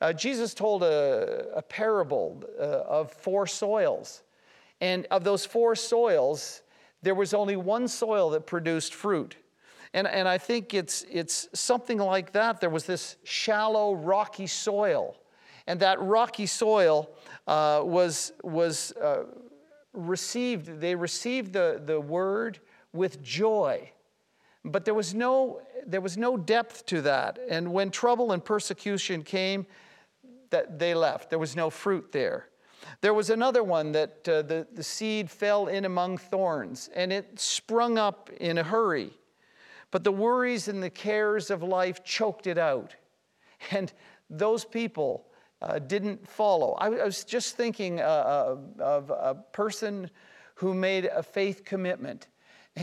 Uh, 0.00 0.12
Jesus 0.12 0.54
told 0.54 0.82
a, 0.82 1.46
a 1.54 1.62
parable 1.62 2.42
uh, 2.58 2.62
of 2.62 3.12
four 3.12 3.46
soils. 3.46 4.22
And 4.80 5.06
of 5.10 5.24
those 5.24 5.44
four 5.44 5.74
soils, 5.74 6.62
there 7.02 7.14
was 7.14 7.34
only 7.34 7.56
one 7.56 7.88
soil 7.88 8.30
that 8.30 8.46
produced 8.46 8.94
fruit. 8.94 9.36
And, 9.94 10.06
and 10.06 10.28
I 10.28 10.38
think 10.38 10.74
it's, 10.74 11.04
it's 11.10 11.48
something 11.54 11.98
like 11.98 12.32
that. 12.32 12.60
There 12.60 12.70
was 12.70 12.84
this 12.84 13.16
shallow, 13.24 13.94
rocky 13.94 14.46
soil. 14.46 15.16
And 15.66 15.80
that 15.80 16.00
rocky 16.00 16.46
soil 16.46 17.10
uh, 17.46 17.82
was, 17.84 18.32
was 18.42 18.92
uh, 18.92 19.24
received, 19.92 20.80
they 20.80 20.94
received 20.94 21.52
the, 21.52 21.80
the 21.84 22.00
word 22.00 22.60
with 22.92 23.22
joy. 23.22 23.90
But 24.64 24.84
there 24.84 24.94
was 24.94 25.14
no, 25.14 25.62
there 25.86 26.00
was 26.00 26.16
no 26.16 26.36
depth 26.36 26.84
to 26.86 27.02
that. 27.02 27.38
And 27.48 27.72
when 27.72 27.90
trouble 27.90 28.32
and 28.32 28.44
persecution 28.44 29.22
came, 29.22 29.66
that 30.50 30.78
they 30.78 30.94
left. 30.94 31.30
There 31.30 31.38
was 31.38 31.56
no 31.56 31.70
fruit 31.70 32.12
there. 32.12 32.48
There 33.00 33.14
was 33.14 33.30
another 33.30 33.62
one 33.62 33.92
that 33.92 34.28
uh, 34.28 34.42
the, 34.42 34.66
the 34.72 34.82
seed 34.82 35.30
fell 35.30 35.68
in 35.68 35.84
among 35.84 36.18
thorns 36.18 36.90
and 36.94 37.12
it 37.12 37.38
sprung 37.38 37.96
up 37.96 38.30
in 38.40 38.58
a 38.58 38.62
hurry. 38.62 39.10
But 39.90 40.04
the 40.04 40.12
worries 40.12 40.68
and 40.68 40.82
the 40.82 40.90
cares 40.90 41.50
of 41.50 41.62
life 41.62 42.04
choked 42.04 42.46
it 42.46 42.58
out. 42.58 42.94
And 43.70 43.92
those 44.30 44.64
people 44.64 45.26
uh, 45.62 45.78
didn't 45.80 46.28
follow. 46.28 46.74
I, 46.74 46.86
I, 46.86 47.04
was 47.04 47.24
just 47.24 47.56
thinking 47.56 48.00
uh, 48.00 48.04
uh 48.04 48.56
of 48.78 49.10
a 49.10 49.34
person 49.52 50.10
who 50.54 50.74
made 50.74 51.06
a 51.06 51.22
faith 51.22 51.64
commitment 51.64 52.28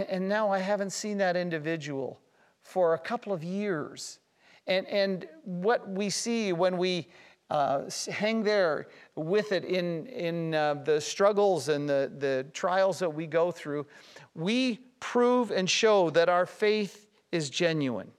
and 0.10 0.28
now 0.28 0.52
I 0.52 0.60
haven't 0.60 0.92
seen 0.92 1.18
that 1.20 1.36
individual 1.36 2.20
for 2.62 2.94
a 2.94 3.00
couple 3.00 3.32
of 3.32 3.44
years. 3.44 4.20
And, 4.68 4.88
and 4.88 5.28
what 5.44 5.88
we 5.88 6.10
see 6.10 6.54
when 6.54 6.78
we 6.78 7.08
uh, 7.50 7.84
hang 8.12 8.44
there 8.44 8.88
with 9.16 9.52
it 9.52 9.64
in, 9.66 10.08
in 10.08 10.56
uh, 10.56 10.76
the 10.76 11.00
struggles 11.00 11.70
and 11.70 11.88
the, 11.88 12.12
the 12.18 12.46
trials 12.54 13.00
that 13.00 13.14
we 13.14 13.28
go 13.28 13.52
through, 13.52 13.86
we 14.34 14.80
prove 15.00 15.52
and 15.52 15.70
show 15.70 16.10
that 16.10 16.30
our 16.30 16.46
faith 16.46 17.08
is 17.32 17.50
genuine. 17.50 18.12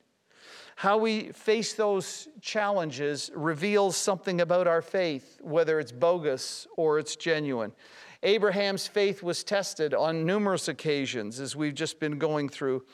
How 0.76 0.98
we 0.98 1.32
face 1.32 1.72
those 1.72 2.28
challenges 2.42 3.30
reveals 3.34 3.96
something 3.96 4.42
about 4.42 4.66
our 4.66 4.82
faith, 4.82 5.38
whether 5.40 5.80
it's 5.80 5.90
bogus 5.90 6.66
or 6.76 6.98
it's 6.98 7.16
genuine. 7.16 7.72
Abraham's 8.22 8.86
faith 8.86 9.22
was 9.22 9.42
tested 9.42 9.94
on 9.94 10.26
numerous 10.26 10.68
occasions, 10.68 11.40
as 11.40 11.56
we've 11.56 11.74
just 11.74 11.98
been 11.98 12.18
going 12.18 12.48
through. 12.48 12.84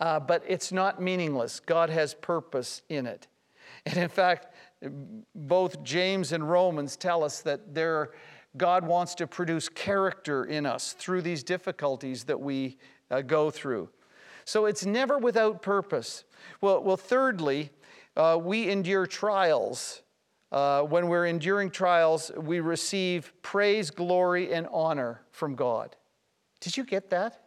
Uh, 0.00 0.18
but 0.18 0.42
it's 0.48 0.72
not 0.72 1.00
meaningless. 1.00 1.60
God 1.60 1.88
has 1.88 2.14
purpose 2.14 2.82
in 2.88 3.06
it. 3.06 3.28
And 3.86 3.96
in 3.96 4.08
fact, 4.08 4.51
both 5.34 5.82
James 5.82 6.32
and 6.32 6.48
Romans 6.48 6.96
tell 6.96 7.22
us 7.24 7.40
that 7.42 7.74
there, 7.74 8.12
God 8.56 8.86
wants 8.86 9.14
to 9.16 9.26
produce 9.26 9.68
character 9.68 10.44
in 10.44 10.66
us 10.66 10.92
through 10.92 11.22
these 11.22 11.42
difficulties 11.42 12.24
that 12.24 12.40
we 12.40 12.78
uh, 13.10 13.20
go 13.22 13.50
through. 13.50 13.88
So 14.44 14.66
it's 14.66 14.84
never 14.84 15.18
without 15.18 15.62
purpose. 15.62 16.24
Well, 16.60 16.82
well 16.82 16.96
thirdly, 16.96 17.70
uh, 18.16 18.38
we 18.40 18.68
endure 18.70 19.06
trials 19.06 20.02
uh, 20.52 20.82
when 20.82 21.08
we're 21.08 21.26
enduring 21.26 21.70
trials, 21.70 22.30
we 22.36 22.60
receive 22.60 23.32
praise, 23.40 23.90
glory, 23.90 24.52
and 24.52 24.68
honor 24.70 25.22
from 25.30 25.54
God. 25.54 25.96
Did 26.60 26.76
you 26.76 26.84
get 26.84 27.08
that? 27.08 27.44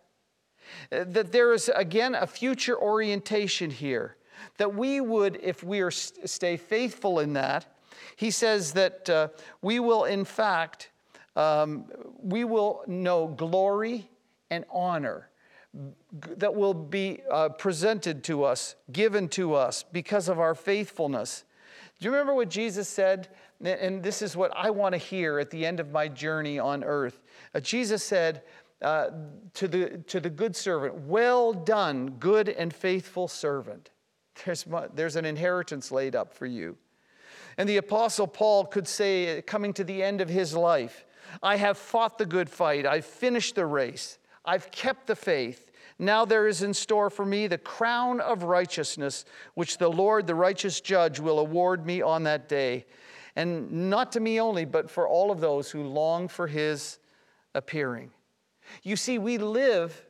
Uh, 0.91 1.06
that 1.10 1.32
there 1.32 1.54
is, 1.54 1.69
again, 1.76 2.15
a 2.15 2.26
future 2.26 2.76
orientation 2.76 3.69
here. 3.69 4.17
That 4.58 4.75
we 4.75 5.01
would, 5.01 5.39
if 5.41 5.63
we 5.63 5.81
are 5.81 5.91
stay 5.91 6.58
faithful 6.58 7.19
in 7.19 7.34
that, 7.34 7.65
he 8.15 8.31
says 8.31 8.73
that 8.73 9.10
uh, 9.10 9.27
we 9.62 9.79
will, 9.79 10.05
in 10.05 10.25
fact, 10.25 10.89
um, 11.36 11.86
we 12.21 12.43
will 12.43 12.84
know 12.88 13.27
glory 13.27 14.10
and 14.49 14.65
honor 14.71 15.29
that 16.38 16.55
will 16.55 16.73
be 16.73 17.19
uh, 17.29 17.49
presented 17.49 18.23
to 18.23 18.43
us, 18.43 18.75
given 18.91 19.27
to 19.27 19.53
us 19.53 19.84
because 19.84 20.29
of 20.29 20.39
our 20.39 20.55
faithfulness. 20.55 21.43
Do 21.99 22.05
you 22.05 22.12
remember 22.12 22.34
what 22.34 22.49
Jesus 22.49 22.88
said? 22.88 23.29
And 23.63 24.03
this 24.03 24.21
is 24.21 24.36
what 24.36 24.51
I 24.55 24.69
want 24.69 24.93
to 24.93 24.97
hear 24.97 25.39
at 25.39 25.49
the 25.49 25.65
end 25.65 25.79
of 25.79 25.91
my 25.91 26.08
journey 26.08 26.60
on 26.60 26.84
earth. 26.84 27.21
Uh, 27.53 27.60
Jesus 27.60 28.03
said 28.03 28.43
uh, 28.81 29.10
to, 29.53 29.67
the, 29.67 29.97
to 30.08 30.19
the 30.19 30.29
good 30.29 30.55
servant, 30.55 30.93
Well 30.93 31.53
done, 31.53 32.12
good 32.19 32.49
and 32.49 32.73
faithful 32.73 33.27
servant. 33.27 33.89
There's, 34.43 34.65
there's 34.93 35.15
an 35.15 35.26
inheritance 35.26 35.91
laid 35.91 36.15
up 36.15 36.34
for 36.34 36.45
you. 36.45 36.78
And 37.58 37.69
the 37.69 37.78
Apostle 37.78 38.28
Paul 38.28 38.65
could 38.65 38.88
say, 38.88 39.41
coming 39.43 39.74
to 39.74 39.84
the 39.84 40.04
end 40.04 40.19
of 40.19 40.30
his 40.30 40.54
life, 40.54 41.06
I 41.41 41.56
have 41.56 41.78
fought 41.78 42.17
the 42.17 42.26
good 42.26 42.50
fight, 42.50 42.86
I've 42.86 43.06
finished 43.06 43.56
the 43.56 43.65
race, 43.65 44.17
I've 44.43 44.71
kept 44.71 45.08
the 45.08 45.15
faith. 45.15 45.71
Now 45.98 46.26
there 46.26 46.48
is 46.48 46.62
in 46.62 46.74
store 46.74 47.10
for 47.10 47.26
me 47.26 47.48
the 47.48 47.58
crown 47.58 48.19
of 48.19 48.43
righteousness, 48.43 49.24
which 49.54 49.78
the 49.78 49.89
Lord, 49.89 50.28
the 50.28 50.36
righteous 50.36 50.82
judge, 50.82 51.19
will 51.19 51.39
award 51.39 51.86
me 51.86 52.02
on 52.02 52.24
that 52.24 52.50
day. 52.50 52.86
And 53.38 53.89
not 53.89 54.12
to 54.13 54.19
me 54.19 54.39
only, 54.39 54.65
but 54.65 54.89
for 54.89 55.08
all 55.08 55.32
of 55.32 55.39
those 55.39 55.71
who 55.71 55.84
long 55.84 56.28
for 56.28 56.48
his 56.48 57.00
appearing. 57.54 58.12
You 58.84 58.95
see, 58.95 59.17
we 59.19 59.38
live 59.38 60.06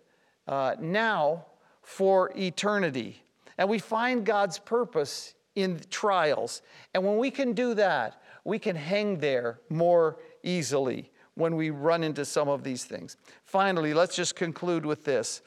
uh, 0.48 0.76
now 0.80 1.46
for 1.82 2.32
eternity, 2.36 3.22
and 3.58 3.70
we 3.70 3.80
find 3.80 4.26
God's 4.26 4.60
purpose 4.60 5.34
in 5.56 5.80
trials. 5.90 6.62
And 6.94 7.04
when 7.04 7.18
we 7.18 7.32
can 7.32 7.54
do 7.54 7.74
that, 7.76 8.22
we 8.44 8.60
can 8.60 8.76
hang 8.76 9.20
there 9.20 9.60
more 9.70 10.20
easily 10.44 11.12
when 11.36 11.56
we 11.56 11.70
run 11.70 12.04
into 12.04 12.26
some 12.26 12.48
of 12.48 12.64
these 12.64 12.86
things. 12.86 13.18
Finally, 13.44 13.94
let's 13.94 14.16
just 14.16 14.36
conclude 14.36 14.86
with 14.86 15.04
this. 15.04 15.42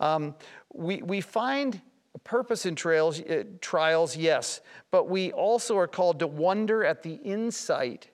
Um, 0.00 0.34
we, 0.72 1.02
we 1.02 1.20
find 1.20 1.80
purpose 2.24 2.66
in 2.66 2.74
trails, 2.74 3.20
uh, 3.20 3.44
trials, 3.60 4.16
yes, 4.16 4.60
but 4.90 5.08
we 5.08 5.32
also 5.32 5.76
are 5.76 5.88
called 5.88 6.18
to 6.20 6.26
wonder 6.26 6.84
at 6.84 7.02
the 7.02 7.14
insight 7.14 8.10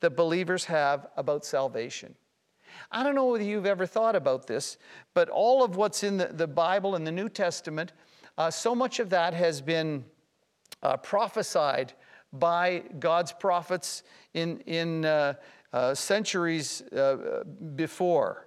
that 0.00 0.16
believers 0.16 0.64
have 0.64 1.06
about 1.16 1.44
salvation. 1.44 2.14
I 2.94 3.02
don't 3.02 3.16
know 3.16 3.26
whether 3.26 3.42
you've 3.42 3.66
ever 3.66 3.86
thought 3.86 4.14
about 4.14 4.46
this, 4.46 4.78
but 5.14 5.28
all 5.28 5.64
of 5.64 5.74
what's 5.74 6.04
in 6.04 6.16
the, 6.16 6.26
the 6.26 6.46
Bible 6.46 6.94
and 6.94 7.04
the 7.04 7.10
New 7.10 7.28
Testament, 7.28 7.92
uh, 8.38 8.52
so 8.52 8.72
much 8.72 9.00
of 9.00 9.10
that 9.10 9.34
has 9.34 9.60
been 9.60 10.04
uh, 10.80 10.96
prophesied 10.98 11.92
by 12.32 12.84
God's 13.00 13.32
prophets 13.32 14.04
in, 14.32 14.60
in 14.60 15.04
uh, 15.04 15.34
uh 15.72 15.92
centuries 15.92 16.82
uh, 16.92 17.42
before. 17.74 18.46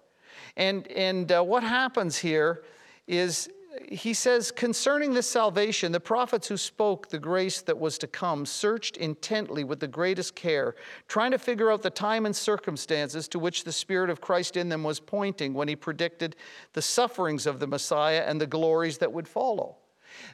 And, 0.56 0.88
and 0.88 1.30
uh, 1.30 1.44
what 1.44 1.64
happens 1.64 2.18
here 2.18 2.64
is 3.06 3.50
he 3.90 4.14
says, 4.14 4.52
concerning 4.52 5.14
this 5.14 5.28
salvation, 5.28 5.92
the 5.92 6.00
prophets 6.00 6.48
who 6.48 6.58
spoke 6.58 7.10
the 7.10 7.20
grace 7.20 7.62
that 7.62 7.78
was 7.78 7.98
to 8.00 8.08
come 8.08 8.46
searched 8.46 8.98
intently 8.98 9.64
with 9.64 9.80
the 9.80 9.88
greatest 9.88 10.36
care, 10.36 10.76
trying 11.08 11.32
to 11.32 11.38
figure 11.38 11.72
out 11.72 11.82
the 11.82 11.90
time 11.90 12.26
and 12.26 12.36
circumstances 12.36 13.28
to 13.30 13.40
which 13.40 13.64
the 13.64 13.72
Spirit 13.72 14.10
of 14.10 14.22
Christ 14.22 14.58
in 14.58 14.70
them 14.70 14.84
was 14.84 15.00
pointing 15.00 15.54
when 15.54 15.68
he 15.68 15.76
predicted 15.76 16.36
the 16.74 16.82
sufferings 16.82 17.46
of 17.46 17.60
the 17.60 17.68
Messiah 17.68 18.24
and 18.28 18.40
the 18.40 18.48
glories 18.48 18.98
that 19.00 19.12
would 19.12 19.28
follow. 19.28 19.78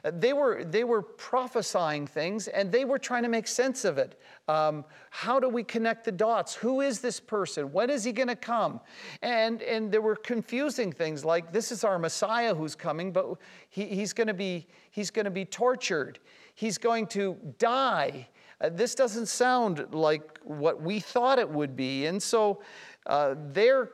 They 0.02 0.32
were, 0.32 0.64
they 0.64 0.84
were 0.84 1.02
prophesying 1.02 2.06
things 2.06 2.48
and 2.48 2.70
they 2.70 2.84
were 2.84 2.98
trying 2.98 3.22
to 3.22 3.28
make 3.28 3.46
sense 3.46 3.84
of 3.84 3.98
it. 3.98 4.20
Um, 4.48 4.84
how 5.10 5.40
do 5.40 5.48
we 5.48 5.62
connect 5.62 6.04
the 6.04 6.12
dots? 6.12 6.54
Who 6.54 6.80
is 6.80 7.00
this 7.00 7.20
person? 7.20 7.72
When 7.72 7.90
is 7.90 8.04
he 8.04 8.12
going 8.12 8.28
to 8.28 8.36
come? 8.36 8.80
And, 9.22 9.62
and 9.62 9.90
there 9.90 10.02
were 10.02 10.16
confusing 10.16 10.92
things 10.92 11.24
like 11.24 11.52
this 11.52 11.72
is 11.72 11.84
our 11.84 11.98
Messiah 11.98 12.54
who's 12.54 12.74
coming, 12.74 13.12
but 13.12 13.36
he, 13.70 13.86
he's 13.86 14.12
going 14.12 14.28
to 14.28 14.34
be 14.34 14.66
he's 14.90 15.10
going 15.10 15.24
to 15.24 15.30
be 15.30 15.44
tortured. 15.44 16.20
He's 16.54 16.78
going 16.78 17.08
to 17.08 17.36
die. 17.58 18.28
Uh, 18.60 18.70
this 18.70 18.94
doesn't 18.94 19.26
sound 19.26 19.86
like 19.92 20.38
what 20.44 20.80
we 20.80 21.00
thought 21.00 21.38
it 21.38 21.48
would 21.48 21.74
be. 21.74 22.06
And 22.06 22.22
so 22.22 22.62
uh, 23.06 23.34
they're 23.52 23.90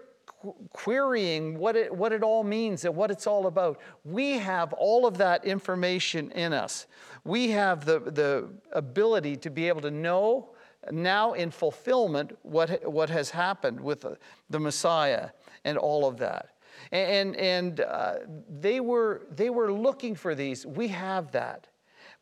querying 0.72 1.58
what 1.58 1.76
it, 1.76 1.94
what 1.94 2.12
it 2.12 2.22
all 2.22 2.42
means 2.42 2.84
and 2.84 2.96
what 2.96 3.10
it's 3.10 3.26
all 3.26 3.46
about. 3.46 3.78
We 4.04 4.32
have 4.32 4.72
all 4.74 5.06
of 5.06 5.18
that 5.18 5.44
information 5.44 6.30
in 6.32 6.52
us. 6.52 6.86
We 7.24 7.50
have 7.50 7.84
the, 7.84 8.00
the 8.00 8.48
ability 8.72 9.36
to 9.38 9.50
be 9.50 9.68
able 9.68 9.82
to 9.82 9.90
know 9.90 10.50
now 10.90 11.34
in 11.34 11.50
fulfillment 11.50 12.36
what, 12.42 12.90
what 12.90 13.10
has 13.10 13.30
happened 13.30 13.80
with 13.80 14.06
the, 14.48 14.58
Messiah 14.58 15.30
and 15.64 15.76
all 15.76 16.06
of 16.06 16.16
that. 16.18 16.54
And, 16.92 17.36
and 17.36 17.80
uh, 17.80 18.14
they, 18.48 18.80
were, 18.80 19.26
they 19.30 19.50
were 19.50 19.72
looking 19.72 20.14
for 20.14 20.34
these. 20.34 20.64
We 20.64 20.88
have 20.88 21.32
that. 21.32 21.66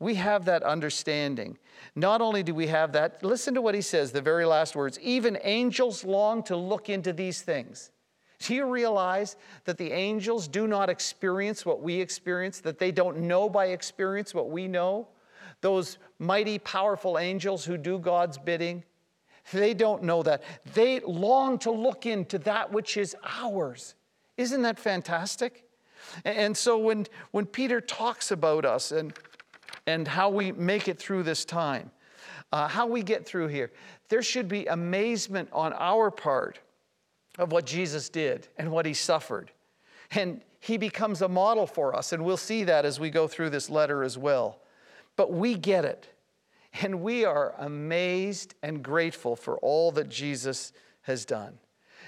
We 0.00 0.14
have 0.16 0.44
that 0.46 0.62
understanding. 0.62 1.58
Not 1.94 2.20
only 2.20 2.42
do 2.42 2.54
we 2.54 2.66
have 2.68 2.92
that, 2.92 3.22
listen 3.22 3.54
to 3.54 3.62
what 3.62 3.74
he 3.74 3.80
says, 3.80 4.10
the 4.10 4.22
very 4.22 4.44
last 4.44 4.74
words 4.74 4.98
even 5.00 5.38
angels 5.42 6.04
long 6.04 6.42
to 6.44 6.56
look 6.56 6.88
into 6.88 7.12
these 7.12 7.42
things. 7.42 7.90
Do 8.40 8.54
you 8.54 8.66
realize 8.66 9.36
that 9.64 9.78
the 9.78 9.90
angels 9.90 10.46
do 10.46 10.66
not 10.66 10.88
experience 10.88 11.66
what 11.66 11.82
we 11.82 12.00
experience, 12.00 12.60
that 12.60 12.78
they 12.78 12.92
don't 12.92 13.18
know 13.18 13.48
by 13.48 13.66
experience 13.66 14.32
what 14.32 14.50
we 14.50 14.68
know? 14.68 15.08
Those 15.60 15.98
mighty, 16.18 16.58
powerful 16.60 17.18
angels 17.18 17.64
who 17.64 17.76
do 17.76 17.98
God's 17.98 18.38
bidding, 18.38 18.84
they 19.52 19.74
don't 19.74 20.02
know 20.02 20.22
that. 20.22 20.42
They 20.74 21.00
long 21.00 21.58
to 21.60 21.70
look 21.70 22.06
into 22.06 22.38
that 22.40 22.72
which 22.72 22.96
is 22.96 23.16
ours. 23.24 23.94
Isn't 24.36 24.62
that 24.62 24.78
fantastic? 24.78 25.64
And 26.24 26.56
so 26.56 26.78
when, 26.78 27.06
when 27.32 27.44
Peter 27.44 27.80
talks 27.80 28.30
about 28.30 28.64
us 28.64 28.92
and, 28.92 29.12
and 29.86 30.06
how 30.06 30.30
we 30.30 30.52
make 30.52 30.86
it 30.86 30.98
through 30.98 31.24
this 31.24 31.44
time, 31.44 31.90
uh, 32.52 32.68
how 32.68 32.86
we 32.86 33.02
get 33.02 33.26
through 33.26 33.48
here, 33.48 33.72
there 34.08 34.22
should 34.22 34.48
be 34.48 34.66
amazement 34.66 35.48
on 35.52 35.72
our 35.72 36.10
part 36.10 36.60
of 37.38 37.52
what 37.52 37.64
Jesus 37.64 38.08
did 38.08 38.48
and 38.58 38.70
what 38.70 38.84
he 38.84 38.94
suffered. 38.94 39.50
And 40.10 40.42
he 40.60 40.76
becomes 40.76 41.22
a 41.22 41.28
model 41.28 41.66
for 41.66 41.94
us, 41.94 42.12
and 42.12 42.24
we'll 42.24 42.36
see 42.36 42.64
that 42.64 42.84
as 42.84 42.98
we 42.98 43.10
go 43.10 43.28
through 43.28 43.50
this 43.50 43.70
letter 43.70 44.02
as 44.02 44.18
well. 44.18 44.60
But 45.16 45.32
we 45.32 45.54
get 45.54 45.84
it, 45.84 46.08
and 46.82 47.00
we 47.00 47.24
are 47.24 47.54
amazed 47.58 48.54
and 48.62 48.82
grateful 48.82 49.36
for 49.36 49.56
all 49.58 49.92
that 49.92 50.08
Jesus 50.08 50.72
has 51.02 51.24
done. 51.24 51.58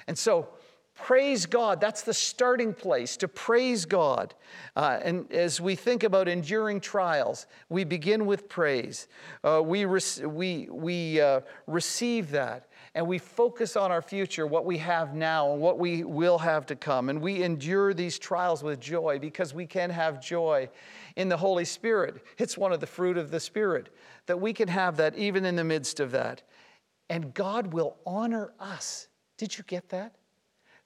And 0.06 0.18
so, 0.18 0.48
praise 0.94 1.46
God. 1.46 1.80
That's 1.80 2.02
the 2.02 2.14
starting 2.14 2.74
place 2.74 3.16
to 3.18 3.28
praise 3.28 3.84
God. 3.84 4.34
Uh, 4.76 4.98
and 5.02 5.30
as 5.32 5.60
we 5.60 5.76
think 5.76 6.02
about 6.02 6.28
enduring 6.28 6.80
trials, 6.80 7.46
we 7.68 7.84
begin 7.84 8.26
with 8.26 8.48
praise. 8.48 9.08
Uh, 9.42 9.62
we, 9.64 9.84
re- 9.84 10.26
we, 10.26 10.68
we 10.70 11.20
uh, 11.20 11.40
receive 11.66 12.30
that 12.32 12.66
and 12.94 13.06
we 13.06 13.18
focus 13.18 13.76
on 13.76 13.92
our 13.92 14.02
future, 14.02 14.46
what 14.46 14.64
we 14.64 14.78
have 14.78 15.14
now 15.14 15.52
and 15.52 15.60
what 15.60 15.78
we 15.78 16.02
will 16.02 16.38
have 16.38 16.66
to 16.66 16.76
come. 16.76 17.08
And 17.08 17.20
we 17.20 17.42
endure 17.42 17.94
these 17.94 18.18
trials 18.18 18.64
with 18.64 18.80
joy 18.80 19.18
because 19.20 19.54
we 19.54 19.66
can 19.66 19.90
have 19.90 20.20
joy 20.20 20.68
in 21.16 21.28
the 21.28 21.36
Holy 21.36 21.64
Spirit. 21.64 22.24
It's 22.38 22.58
one 22.58 22.72
of 22.72 22.80
the 22.80 22.86
fruit 22.86 23.16
of 23.16 23.30
the 23.30 23.38
Spirit 23.38 23.94
that 24.26 24.40
we 24.40 24.52
can 24.52 24.68
have 24.68 24.96
that 24.96 25.16
even 25.16 25.44
in 25.44 25.54
the 25.54 25.64
midst 25.64 26.00
of 26.00 26.10
that. 26.12 26.42
And 27.08 27.32
God 27.32 27.72
will 27.72 27.96
honor 28.04 28.52
us. 28.58 29.08
Did 29.36 29.56
you 29.56 29.64
get 29.66 29.88
that? 29.90 30.16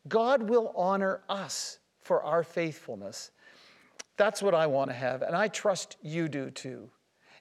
God 0.06 0.42
will 0.42 0.72
honor 0.76 1.22
us 1.28 1.78
for 2.02 2.22
our 2.22 2.42
faithfulness. 2.42 3.30
That's 4.16 4.42
what 4.42 4.54
I 4.54 4.66
want 4.66 4.90
to 4.90 4.94
have, 4.94 5.22
and 5.22 5.34
I 5.34 5.48
trust 5.48 5.96
you 6.02 6.28
do 6.28 6.50
too. 6.50 6.90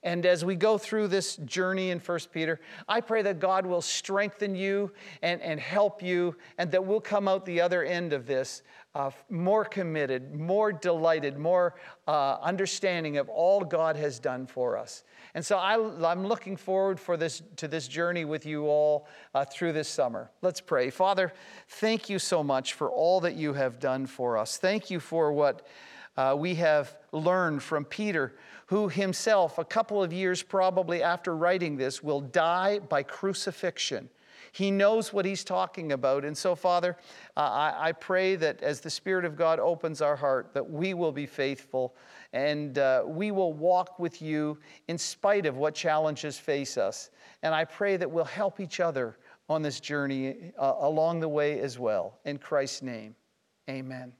And 0.04 0.26
as 0.26 0.44
we 0.44 0.56
go 0.56 0.78
through 0.78 1.08
this 1.08 1.38
journey 1.38 1.90
in 1.90 2.00
1 2.00 2.20
Peter, 2.32 2.60
I 2.88 3.02
pray 3.02 3.22
that 3.22 3.40
God 3.40 3.66
will 3.66 3.82
strengthen 3.82 4.56
you 4.56 4.92
and, 5.22 5.42
and 5.42 5.60
help 5.60 6.04
you, 6.04 6.36
and 6.58 6.72
that 6.72 6.86
we'll 6.86 7.02
come 7.02 7.28
out 7.28 7.46
the 7.46 7.62
other 7.62 7.84
end 7.84 8.14
of 8.14 8.26
this 8.28 8.64
uh, 8.96 9.10
more 9.30 9.66
committed, 9.66 10.36
more 10.36 10.72
delighted, 10.72 11.38
more 11.38 11.76
uh, 12.08 12.38
understanding 12.42 13.18
of 13.18 13.28
all 13.28 13.62
God 13.62 13.96
has 13.96 14.20
done 14.20 14.46
for 14.46 14.78
us. 14.78 15.04
And 15.34 15.44
so 15.44 15.58
I, 15.58 15.74
am 16.12 16.28
looking 16.28 16.56
forward 16.56 17.00
for 17.00 17.18
this, 17.18 17.42
to 17.56 17.68
this 17.68 17.88
journey 17.88 18.24
with 18.24 18.46
you 18.46 18.68
all 18.68 19.08
uh, 19.34 19.46
through 19.46 19.74
this 19.74 19.88
summer. 19.88 20.30
Let's 20.44 20.62
pray. 20.62 20.92
Father, 20.92 21.34
thank 21.68 22.08
you 22.08 22.20
so 22.20 22.44
much 22.44 22.74
for 22.74 22.92
all 22.92 23.20
that 23.22 23.34
you 23.34 23.54
have 23.54 23.80
done 23.80 24.06
for 24.06 24.38
us. 24.38 24.58
Thank 24.58 24.92
you 24.92 25.00
for 25.00 25.34
what 25.34 25.66
uh, 26.18 26.36
we 26.38 26.56
have 26.56 26.96
learned 27.12 27.64
from 27.64 27.86
Peter 27.86 28.34
who 28.68 28.88
himself, 28.88 29.58
a 29.58 29.66
couple 29.66 30.02
of 30.02 30.14
years 30.14 30.42
probably 30.42 31.04
after 31.04 31.36
writing 31.36 31.78
this, 31.78 32.02
will 32.02 32.22
die 32.22 32.80
by 32.80 33.04
crucifixion. 33.04 34.10
He 34.52 34.70
knows 34.70 35.12
what 35.12 35.26
he's 35.26 35.44
talking 35.44 35.94
about. 35.94 36.24
And 36.24 36.38
so, 36.38 36.56
Father, 36.56 36.96
uh, 37.36 37.40
I, 37.40 37.90
I, 37.90 37.92
pray 37.92 38.36
that 38.36 38.62
as 38.62 38.82
the 38.82 38.90
Spirit 38.90 39.26
of 39.26 39.36
God 39.36 39.60
opens 39.60 40.00
our 40.00 40.16
heart, 40.16 40.54
that 40.54 40.70
we 40.70 40.94
will 40.94 41.12
be 41.12 41.26
faithful 41.26 41.96
and 42.34 42.78
uh, 42.78 43.04
we 43.06 43.32
will 43.32 43.54
walk 43.54 43.98
with 43.98 44.22
you 44.22 44.60
in 44.88 44.98
spite 44.98 45.48
of 45.48 45.58
what 45.58 45.74
challenges 45.74 46.38
face 46.38 46.78
us. 46.78 47.10
And 47.42 47.54
I 47.54 47.66
pray 47.66 47.98
that 47.98 48.10
we'll 48.10 48.26
help 48.26 48.60
each 48.60 48.80
other 48.80 49.18
on 49.50 49.62
this 49.62 49.80
journey 49.80 50.52
uh, 50.58 50.76
along 50.80 51.20
the 51.20 51.30
way 51.30 51.60
as 51.60 51.80
well. 51.80 52.20
In 52.26 52.38
Christ's 52.38 52.84
name, 52.84 53.16
amen. 53.70 54.14